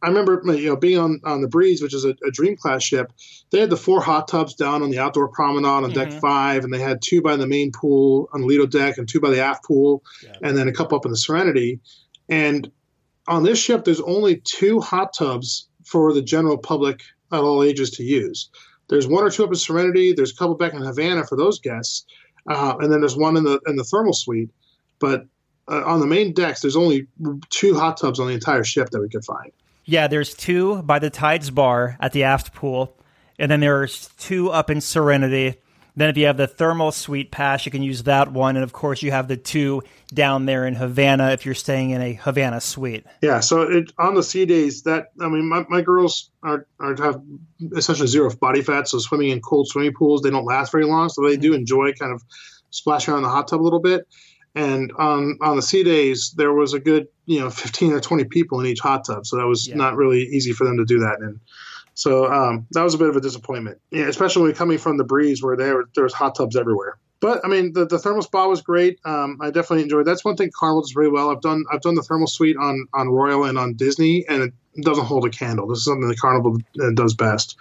[0.01, 2.85] I remember you know being on on the Breeze, which is a, a Dream class
[2.85, 3.13] ship.
[3.51, 5.93] They had the four hot tubs down on the outdoor promenade on mm-hmm.
[5.93, 9.09] deck five, and they had two by the main pool on the Lido deck and
[9.09, 10.35] two by the aft pool, yeah.
[10.41, 11.81] and then a couple up in the Serenity.
[12.29, 12.71] And
[13.27, 17.01] on this ship, there's only two hot tubs for the general public
[17.33, 18.51] at all ages to use.
[18.89, 20.13] There's one or two up in Serenity.
[20.13, 22.05] There's a couple back in Havana for those guests,
[22.49, 24.51] uh, and then there's one in the in the thermal suite.
[24.99, 25.27] But
[25.69, 27.07] uh, on the main decks, there's only
[27.51, 29.53] two hot tubs on the entire ship that we could find.
[29.85, 32.97] Yeah, there's two by the Tides Bar at the aft pool,
[33.39, 35.57] and then there's two up in Serenity
[36.01, 38.57] then, if you have the thermal suite pass, you can use that one.
[38.57, 39.83] And of course, you have the two
[40.13, 43.05] down there in Havana if you're staying in a Havana suite.
[43.23, 43.41] Yeah.
[43.41, 47.21] So it, on the sea days, that I mean, my, my girls are, are have
[47.77, 51.09] essentially zero body fat, so swimming in cold swimming pools they don't last very long.
[51.09, 51.61] So they do mm-hmm.
[51.61, 52.23] enjoy kind of
[52.71, 54.07] splashing around the hot tub a little bit.
[54.55, 58.25] And on on the sea days, there was a good you know 15 or 20
[58.25, 59.77] people in each hot tub, so that was yeah.
[59.77, 61.19] not really easy for them to do that.
[61.21, 61.41] And
[61.99, 65.05] So um, that was a bit of a disappointment, yeah, especially when coming from the
[65.05, 66.97] breeze where there there was hot tubs everywhere.
[67.19, 69.01] But I mean, the, the thermal spa was great.
[69.05, 70.07] Um, I definitely enjoyed.
[70.07, 71.31] That's one thing Carnival does really well.
[71.31, 74.55] I've done I've done the thermal suite on on Royal and on Disney, and it
[74.81, 75.67] doesn't hold a candle.
[75.67, 76.59] This is something the Carnival
[76.95, 77.57] does best.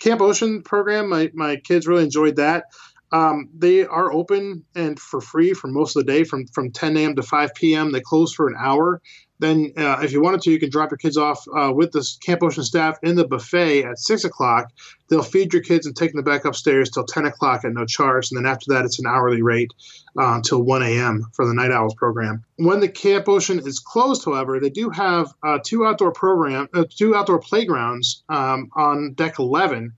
[0.00, 2.64] Camp Ocean program, my my kids really enjoyed that.
[3.12, 6.96] Um, they are open and for free for most of the day from from 10
[6.96, 7.14] a.m.
[7.14, 7.92] to 5 p.m.
[7.92, 9.00] They close for an hour.
[9.40, 12.06] Then, uh, if you wanted to, you can drop your kids off uh, with the
[12.24, 14.70] Camp Ocean staff in the buffet at six o'clock.
[15.08, 18.30] They'll feed your kids and take them back upstairs till 10 o'clock at no charge.
[18.30, 19.72] And then after that, it's an hourly rate
[20.16, 21.26] uh, until 1 a.m.
[21.32, 22.44] for the Night Owls program.
[22.56, 26.84] When the Camp Ocean is closed, however, they do have uh, two outdoor program, uh,
[26.88, 29.94] two outdoor playgrounds um, on deck 11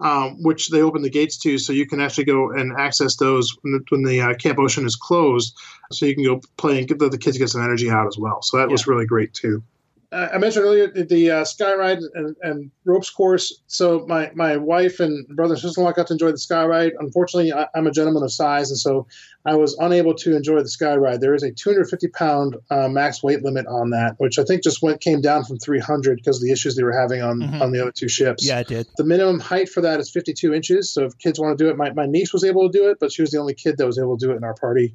[0.00, 3.56] um, which they open the gates to, so you can actually go and access those
[3.62, 5.56] when the, when the uh, Camp Ocean is closed.
[5.92, 8.18] So you can go play and get the, the kids get some energy out as
[8.18, 8.42] well.
[8.42, 8.72] So that yeah.
[8.72, 9.62] was really great too.
[10.12, 13.62] I mentioned earlier the uh, sky ride and, and, ropes course.
[13.66, 16.92] So my, my wife and brother and sister-in-law got to enjoy the sky ride.
[17.00, 19.08] Unfortunately, I, am a gentleman of size, and so
[19.44, 21.20] I was unable to enjoy the sky ride.
[21.20, 24.82] There is a 250 pound uh, max weight limit on that, which I think just
[24.82, 27.62] went came down from 300 because of the issues they were having on mm-hmm.
[27.62, 28.46] on the other two ships.
[28.46, 28.86] Yeah, it did.
[28.96, 30.92] The minimum height for that is 52 inches.
[30.92, 32.98] So if kids want to do it, my, my niece was able to do it,
[33.00, 34.94] but she was the only kid that was able to do it in our party.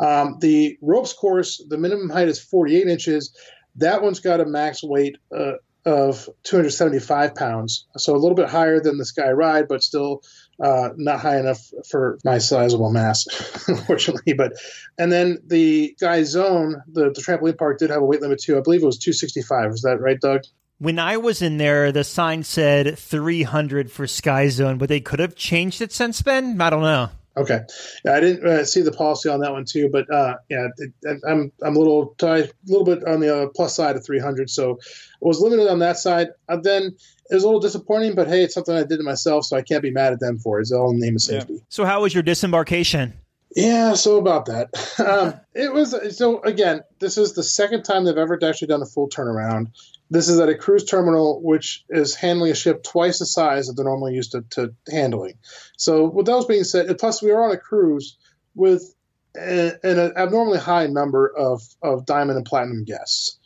[0.00, 3.36] Um, the ropes course, the minimum height is 48 inches
[3.76, 5.54] that one's got a max weight uh,
[5.84, 10.22] of 275 pounds, so a little bit higher than the Sky Ride, but still
[10.62, 13.26] uh, not high enough for my sizable mass,
[13.68, 14.34] unfortunately.
[14.34, 14.52] But
[14.98, 18.58] and then the Sky Zone, the, the trampoline park did have a weight limit too.
[18.58, 19.72] I believe it was 265.
[19.72, 20.42] Is that right, Doug?
[20.78, 25.18] When I was in there, the sign said 300 for Sky Zone, but they could
[25.18, 26.60] have changed it since then.
[26.60, 27.10] I don't know.
[27.36, 27.60] Okay,
[28.04, 30.92] yeah, I didn't uh, see the policy on that one too, but uh, yeah, it,
[31.26, 34.72] I'm I'm a little a little bit on the uh, plus side of 300, so
[34.72, 34.76] I
[35.20, 36.28] was limited on that side.
[36.48, 36.96] Uh, then
[37.30, 39.62] it was a little disappointing, but hey, it's something I did to myself, so I
[39.62, 40.62] can't be mad at them for it.
[40.62, 41.54] It's all in the name of safety.
[41.54, 41.60] Yeah.
[41.68, 43.14] So, how was your disembarkation?
[43.54, 44.68] Yeah, so about that.
[45.00, 46.82] Um, it was so again.
[46.98, 49.68] This is the second time they've ever actually done a full turnaround.
[50.10, 53.74] This is at a cruise terminal, which is handling a ship twice the size that
[53.74, 55.34] they're normally used to, to handling.
[55.76, 58.16] So, with those being said, plus we are on a cruise
[58.54, 58.94] with
[59.36, 63.38] a, an abnormally high number of, of diamond and platinum guests.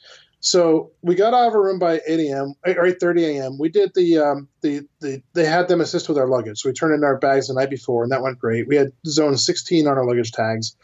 [0.44, 2.54] So we got out of our room by 8 a.m.
[2.66, 3.58] or 8:30 a.m.
[3.58, 6.60] We did the um, the the they had them assist with our luggage.
[6.60, 8.68] So we turned in our bags the night before, and that went great.
[8.68, 10.76] We had zone 16 on our luggage tags.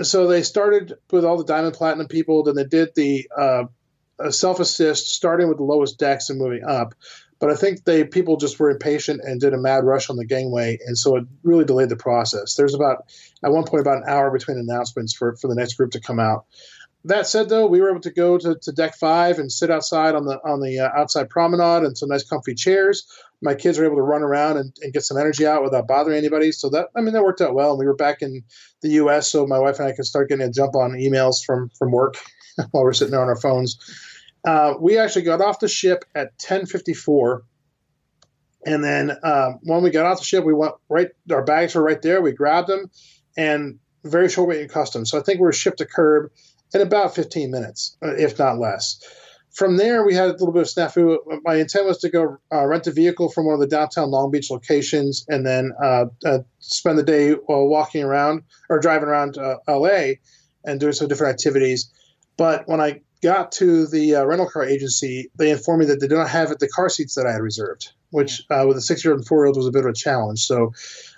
[0.00, 2.42] So they started with all the diamond platinum people.
[2.42, 3.64] Then they did the uh,
[4.30, 6.94] self assist, starting with the lowest decks and moving up.
[7.38, 10.24] But I think they people just were impatient and did a mad rush on the
[10.24, 12.54] gangway, and so it really delayed the process.
[12.54, 13.04] There's about
[13.44, 16.18] at one point about an hour between announcements for for the next group to come
[16.18, 16.46] out
[17.06, 20.14] that said, though, we were able to go to, to deck five and sit outside
[20.14, 23.06] on the on the uh, outside promenade and some nice comfy chairs.
[23.40, 26.16] My kids were able to run around and, and, get some energy out without bothering
[26.16, 26.50] anybody.
[26.52, 27.70] So that I mean that worked out well.
[27.70, 28.42] And we were back in
[28.82, 31.70] the U.S., so my wife and I could start getting a jump on emails from
[31.78, 32.16] from work
[32.70, 33.78] while we're sitting there on our phones.
[34.44, 37.40] Uh, we actually got off the ship at 10:54,
[38.64, 41.08] and then um, when we got off the ship, we went right.
[41.30, 42.22] Our bags were right there.
[42.22, 42.90] We grabbed them,
[43.36, 45.10] and very short wait in customs.
[45.10, 46.30] So I think we were shipped to curb
[46.74, 49.00] in about 15 minutes, uh, if not less.
[49.52, 51.16] From there, we had a little bit of snafu.
[51.42, 54.30] My intent was to go uh, rent a vehicle from one of the downtown Long
[54.30, 59.56] Beach locations and then uh, uh, spend the day walking around or driving around uh,
[59.66, 60.16] LA
[60.64, 61.90] and doing some different activities.
[62.36, 66.08] But when I got to the uh, rental car agency, they informed me that they
[66.08, 69.12] did not have the car seats that I had reserved, which with a six year
[69.12, 70.40] old and four year old was a bit of a challenge.
[70.40, 70.72] So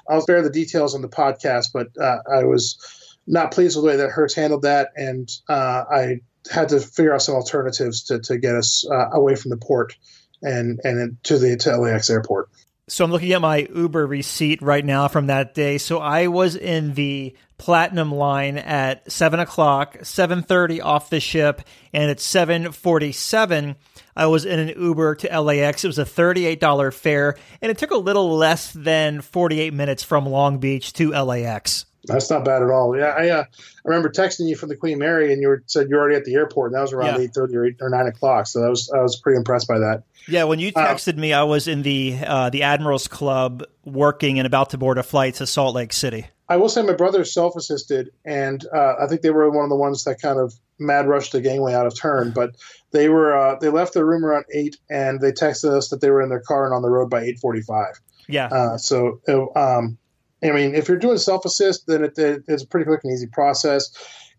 [0.08, 2.78] I'll spare the details on the podcast, but I was
[3.26, 7.14] not pleased with the way that Hertz handled that, and uh, I had to figure
[7.14, 9.94] out some alternatives to, to get us uh, away from the port
[10.42, 12.48] and and to the to LAX airport.
[12.88, 15.78] So I'm looking at my Uber receipt right now from that day.
[15.78, 21.62] So I was in the platinum line at seven o'clock, seven thirty off the ship,
[21.92, 23.76] and at seven forty seven.
[24.16, 25.84] I was in an Uber to LAX.
[25.84, 30.26] It was a $38 fare, and it took a little less than 48 minutes from
[30.26, 31.86] Long Beach to LAX.
[32.14, 32.96] That's not bad at all.
[32.96, 35.88] Yeah, I, uh, I remember texting you from the Queen Mary, and you were, said
[35.88, 37.20] you're already at the airport, and that was around yeah.
[37.22, 38.46] eight thirty or, or nine o'clock.
[38.46, 40.02] So that was I was pretty impressed by that.
[40.26, 43.64] Yeah, when you uh, texted uh, me, I was in the uh, the Admirals Club
[43.84, 46.26] working and about to board a flight to Salt Lake City.
[46.48, 49.70] I will say my brother self assisted, and uh, I think they were one of
[49.70, 52.30] the ones that kind of mad rushed the gangway out of turn.
[52.30, 52.56] But
[52.90, 56.10] they were uh, they left their room around eight, and they texted us that they
[56.10, 58.00] were in their car and on the road by eight forty five.
[58.28, 58.46] Yeah.
[58.46, 59.20] Uh, so
[59.56, 59.98] um,
[60.42, 63.12] I mean, if you're doing self assist, then it, it, it's a pretty quick and
[63.12, 63.90] easy process.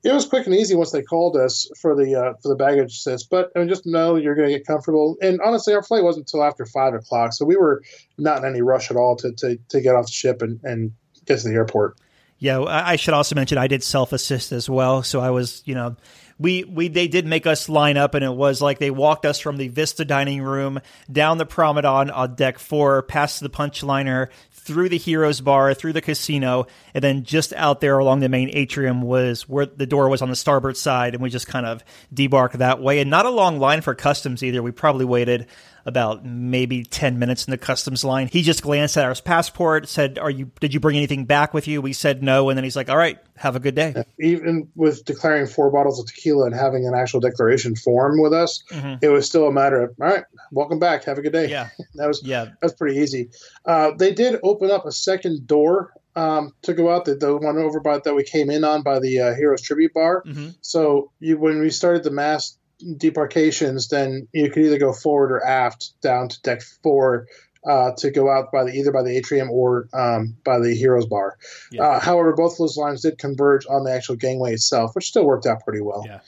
[0.03, 2.93] it was quick and easy once they called us for the uh, for the baggage
[2.93, 3.29] assist.
[3.29, 5.17] But I mean, just know you're going to get comfortable.
[5.21, 7.83] And honestly, our flight wasn't until after five o'clock, so we were
[8.17, 10.91] not in any rush at all to to, to get off the ship and, and
[11.25, 11.97] get to the airport.
[12.41, 15.75] Yeah, I should also mention I did self assist as well, so I was you
[15.75, 15.97] know
[16.39, 19.39] we we they did make us line up, and it was like they walked us
[19.39, 20.79] from the Vista dining room
[21.11, 24.29] down the promenade on deck four, past the punch liner,
[24.69, 28.51] through the Heroes Bar, through the casino, and then just out there along the main
[28.53, 31.83] atrium was where the door was on the starboard side, and we just kind of
[32.13, 32.99] debarked that way.
[32.99, 34.61] And not a long line for customs either.
[34.61, 35.47] We probably waited
[35.89, 38.29] about maybe 10 minutes in the customs line.
[38.31, 41.67] He just glanced at our passport, said, "Are you did you bring anything back with
[41.67, 44.69] you?" We said no, and then he's like, "All right, have a good day." Even
[44.75, 48.95] with declaring four bottles of tequila and having an actual declaration form with us, mm-hmm.
[49.01, 51.69] it was still a matter of, "All right, welcome back, have a good day." Yeah.
[51.95, 52.45] that was yeah.
[52.45, 53.29] That was pretty easy.
[53.65, 57.57] Uh, they did open up a second door um, to go out, the, the one
[57.57, 60.23] over by that we came in on by the uh, Heroes Tribute Bar.
[60.25, 60.49] Mm-hmm.
[60.61, 65.45] So you, when we started the mass debarkations, then you could either go forward or
[65.45, 67.27] aft down to deck four
[67.65, 71.05] uh, to go out by the either by the atrium or um, by the heroes
[71.05, 71.37] bar.
[71.71, 71.83] Yeah.
[71.83, 75.45] Uh, however, both those lines did converge on the actual gangway itself, which still worked
[75.45, 76.03] out pretty well.
[76.05, 76.19] Yeah.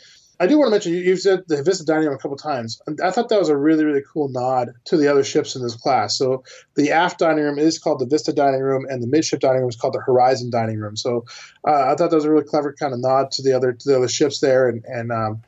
[0.41, 2.82] I do want to mention you've said the Vista Dining Room a couple times.
[3.04, 5.76] I thought that was a really really cool nod to the other ships in this
[5.76, 6.18] class.
[6.18, 6.43] So
[6.74, 9.70] the aft dining room is called the Vista Dining Room, and the midship dining room
[9.70, 10.97] is called the Horizon Dining Room.
[10.97, 11.26] So
[11.64, 13.88] uh, I thought that was a really clever kind of nod to the other to
[13.88, 15.43] the other ships there, and and um,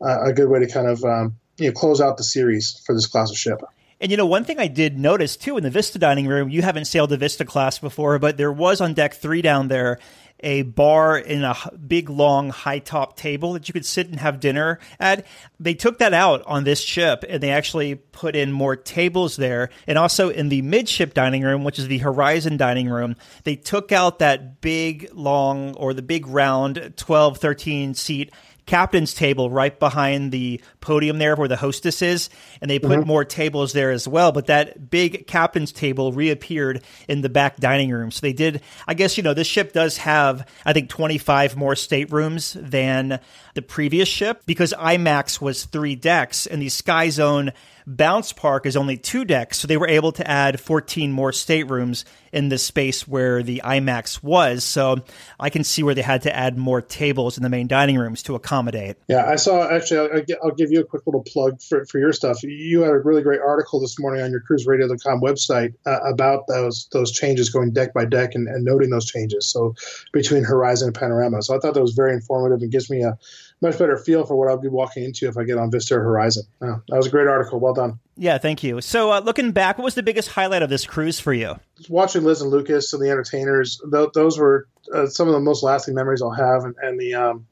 [0.00, 3.06] a good way to kind of um, you know close out the series for this
[3.06, 3.60] class of ship.
[4.00, 6.62] And you know, one thing I did notice too in the Vista dining room, you
[6.62, 9.98] haven't sailed the Vista class before, but there was on deck three down there
[10.40, 14.40] a bar in a big, long, high top table that you could sit and have
[14.40, 15.26] dinner at.
[15.58, 19.70] They took that out on this ship and they actually put in more tables there.
[19.86, 23.90] And also in the midship dining room, which is the Horizon dining room, they took
[23.90, 28.32] out that big, long, or the big round 12, 13 seat
[28.68, 33.08] captain's table right behind the podium there where the hostess is, and they put mm-hmm.
[33.08, 34.30] more tables there as well.
[34.30, 38.10] But that big captain's table reappeared in the back dining room.
[38.12, 41.74] So they did, I guess, you know, this ship does have, I think, 25 more
[41.74, 43.18] staterooms than
[43.54, 47.52] the previous ship because IMAX was three decks and the Sky Zone
[47.88, 52.04] Bounce Park is only two decks, so they were able to add 14 more staterooms
[52.32, 54.62] in the space where the IMAX was.
[54.62, 54.98] So
[55.40, 58.22] I can see where they had to add more tables in the main dining rooms
[58.24, 58.96] to accommodate.
[59.08, 62.42] Yeah, I saw actually, I'll, give you a quick little plug for, for your stuff.
[62.42, 66.88] You had a really great article this morning on your cruiseradio.com website uh, about those
[66.92, 69.50] those changes going deck by deck and, and noting those changes.
[69.50, 69.74] So
[70.12, 71.42] between Horizon and Panorama.
[71.42, 73.16] So I thought that was very informative and gives me a
[73.60, 76.44] much better feel for what I'll be walking into if I get on Vista Horizon.
[76.60, 77.58] Oh, that was a great article.
[77.58, 77.98] Well done.
[78.16, 78.80] Yeah, thank you.
[78.80, 81.58] So, uh, looking back, what was the biggest highlight of this cruise for you?
[81.88, 83.80] Watching Liz and Lucas and the entertainers.
[83.92, 87.14] Th- those were uh, some of the most lasting memories I'll have, and, and the
[87.14, 87.46] um,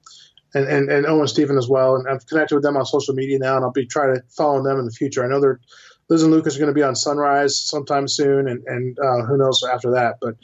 [0.54, 1.96] and, and, and Owen Stephen as well.
[1.96, 4.62] And I've connected with them on social media now, and I'll be trying to follow
[4.62, 5.24] them in the future.
[5.24, 5.60] I know they're
[6.08, 9.36] Liz and Lucas are going to be on Sunrise sometime soon, and and uh, who
[9.36, 10.18] knows after that.
[10.20, 10.36] But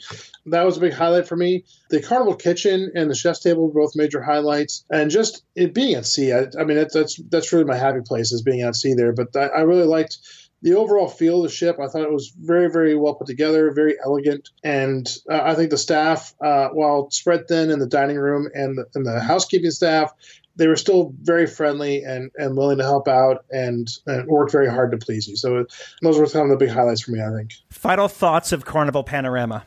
[0.47, 1.63] that was a big highlight for me.
[1.89, 5.95] The Carnival Kitchen and the chef's table were both major highlights, and just it being
[5.95, 6.33] at sea.
[6.33, 9.13] I, I mean, that's that's really my happy place is being at sea there.
[9.13, 10.17] But I, I really liked
[10.63, 13.69] the overall feel of the ship, I thought it was very, very well put together,
[13.73, 18.17] very elegant, and uh, I think the staff, uh, while spread thin in the dining
[18.17, 20.13] room and the, and the housekeeping staff,
[20.55, 24.69] they were still very friendly and, and willing to help out and, and worked very
[24.69, 25.35] hard to please you.
[25.35, 25.65] So
[26.01, 27.53] those were some of the big highlights for me, I think.
[27.69, 29.65] Final thoughts of Carnival Panorama.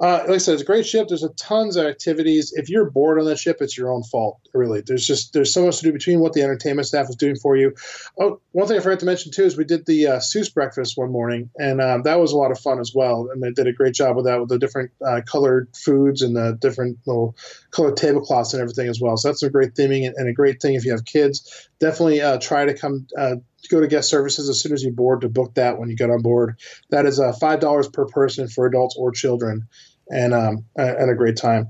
[0.00, 1.08] Uh, like I said, it's a great ship.
[1.08, 2.52] There's a tons of activities.
[2.54, 4.38] If you're bored on that ship, it's your own fault.
[4.54, 7.34] Really, there's just there's so much to do between what the entertainment staff is doing
[7.34, 7.74] for you.
[8.18, 10.96] Oh, one thing I forgot to mention too is we did the uh, Seuss breakfast
[10.96, 13.28] one morning, and um, that was a lot of fun as well.
[13.32, 16.36] And they did a great job with that with the different uh, colored foods and
[16.36, 17.36] the different little
[17.70, 19.16] colored tablecloths and everything as well.
[19.16, 21.68] So that's a great theming and, and a great thing if you have kids.
[21.80, 23.36] Definitely uh, try to come uh,
[23.70, 26.10] go to guest services as soon as you board to book that when you get
[26.10, 26.58] on board.
[26.90, 29.68] That is uh, five dollars per person for adults or children
[30.08, 31.68] and um, and a great time.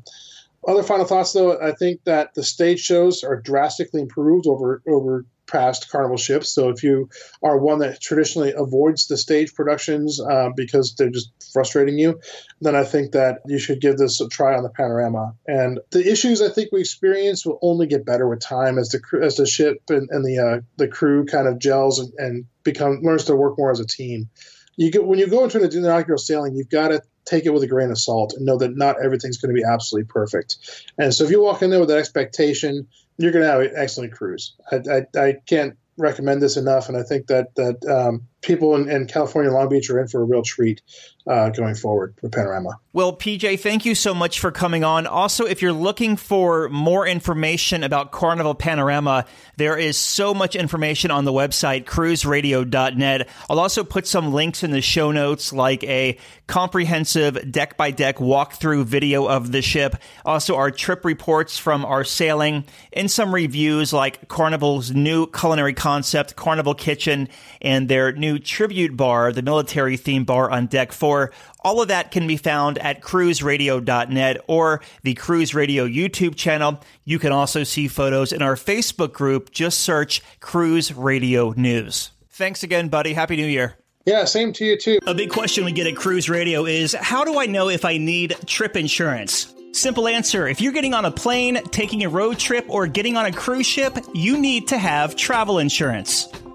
[0.67, 5.25] Other final thoughts, though, I think that the stage shows are drastically improved over over
[5.49, 6.51] past carnival ships.
[6.51, 7.09] So if you
[7.43, 12.21] are one that traditionally avoids the stage productions uh, because they're just frustrating you,
[12.61, 15.35] then I think that you should give this a try on the panorama.
[15.47, 19.21] And the issues I think we experience will only get better with time as the
[19.23, 23.01] as the ship and, and the uh, the crew kind of gels and, and become
[23.03, 24.29] learns to work more as a team.
[24.77, 27.63] You get when you go into an inaugural sailing, you've got to take it with
[27.63, 30.57] a grain of salt and know that not everything's going to be absolutely perfect.
[30.97, 32.89] And so if you walk in there with that expectation,
[33.19, 34.55] you're going to have an excellent cruise.
[34.73, 38.89] I, I, I can't recommend this enough, and I think that that um, people in,
[38.89, 40.83] in, California, Long Beach are in for a real treat
[41.27, 42.79] uh, going forward with Panorama.
[42.93, 45.07] Well, PJ, thank you so much for coming on.
[45.07, 49.27] Also, if you're looking for more information about Carnival Panorama,
[49.57, 53.29] there is so much information on the website, cruiseradio.net.
[53.51, 56.17] I'll also put some links in the show notes, like a
[56.47, 62.05] comprehensive deck by deck walkthrough video of the ship, also our trip reports from our
[62.05, 67.29] sailing, and some reviews like Carnival's new culinary concept, Carnival Kitchen,
[67.61, 71.31] and their new tribute bar, the military theme bar on deck four.
[71.61, 76.81] All of that can be found at cruiseradio.net or the Cruise Radio YouTube channel.
[77.05, 79.53] You can also see photos in our Facebook group.
[79.53, 82.11] Just search Cruise Radio News.
[82.31, 83.15] Thanks again, buddy.
[83.15, 83.77] Happy New Year.
[84.05, 84.99] Yeah, same to you too.
[85.07, 87.99] A big question we get at Cruise Radio is how do I know if I
[87.99, 89.55] need trip insurance?
[89.73, 90.49] Simple answer.
[90.49, 93.67] If you're getting on a plane, taking a road trip, or getting on a cruise
[93.67, 96.27] ship, you need to have travel insurance.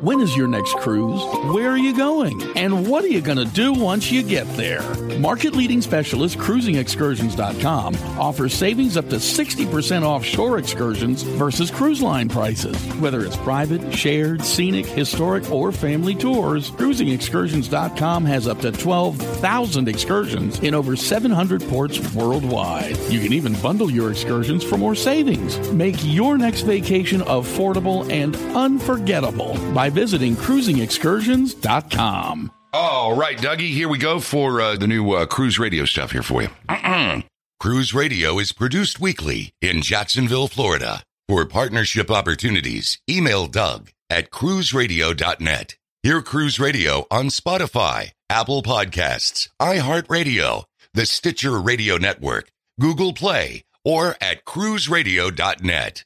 [0.00, 1.20] When is your next cruise?
[1.52, 2.40] Where are you going?
[2.56, 4.80] And what are you going to do once you get there?
[5.18, 12.76] Market leading specialist cruisingexcursions.com offers savings up to 60% offshore excursions versus cruise line prices.
[13.00, 20.60] Whether it's private, shared, scenic, historic, or family tours, cruisingexcursions.com has up to 12,000 excursions
[20.60, 22.96] in over 700 ports worldwide.
[23.08, 25.58] You can even bundle your excursions for more savings.
[25.72, 32.52] Make your next vacation affordable and unforgettable by by visiting cruisingexcursions.com.
[32.74, 36.22] All right, Dougie, here we go for uh, the new uh, cruise radio stuff here
[36.22, 36.50] for you.
[37.60, 41.02] cruise radio is produced weekly in Jacksonville, Florida.
[41.28, 45.76] For partnership opportunities, email Doug at cruiseradio.net.
[46.02, 50.64] Hear Cruise Radio on Spotify, Apple Podcasts, iHeartRadio,
[50.94, 56.04] the Stitcher Radio Network, Google Play, or at cruiseradio.net.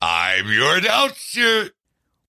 [0.00, 1.72] I'm your announcer.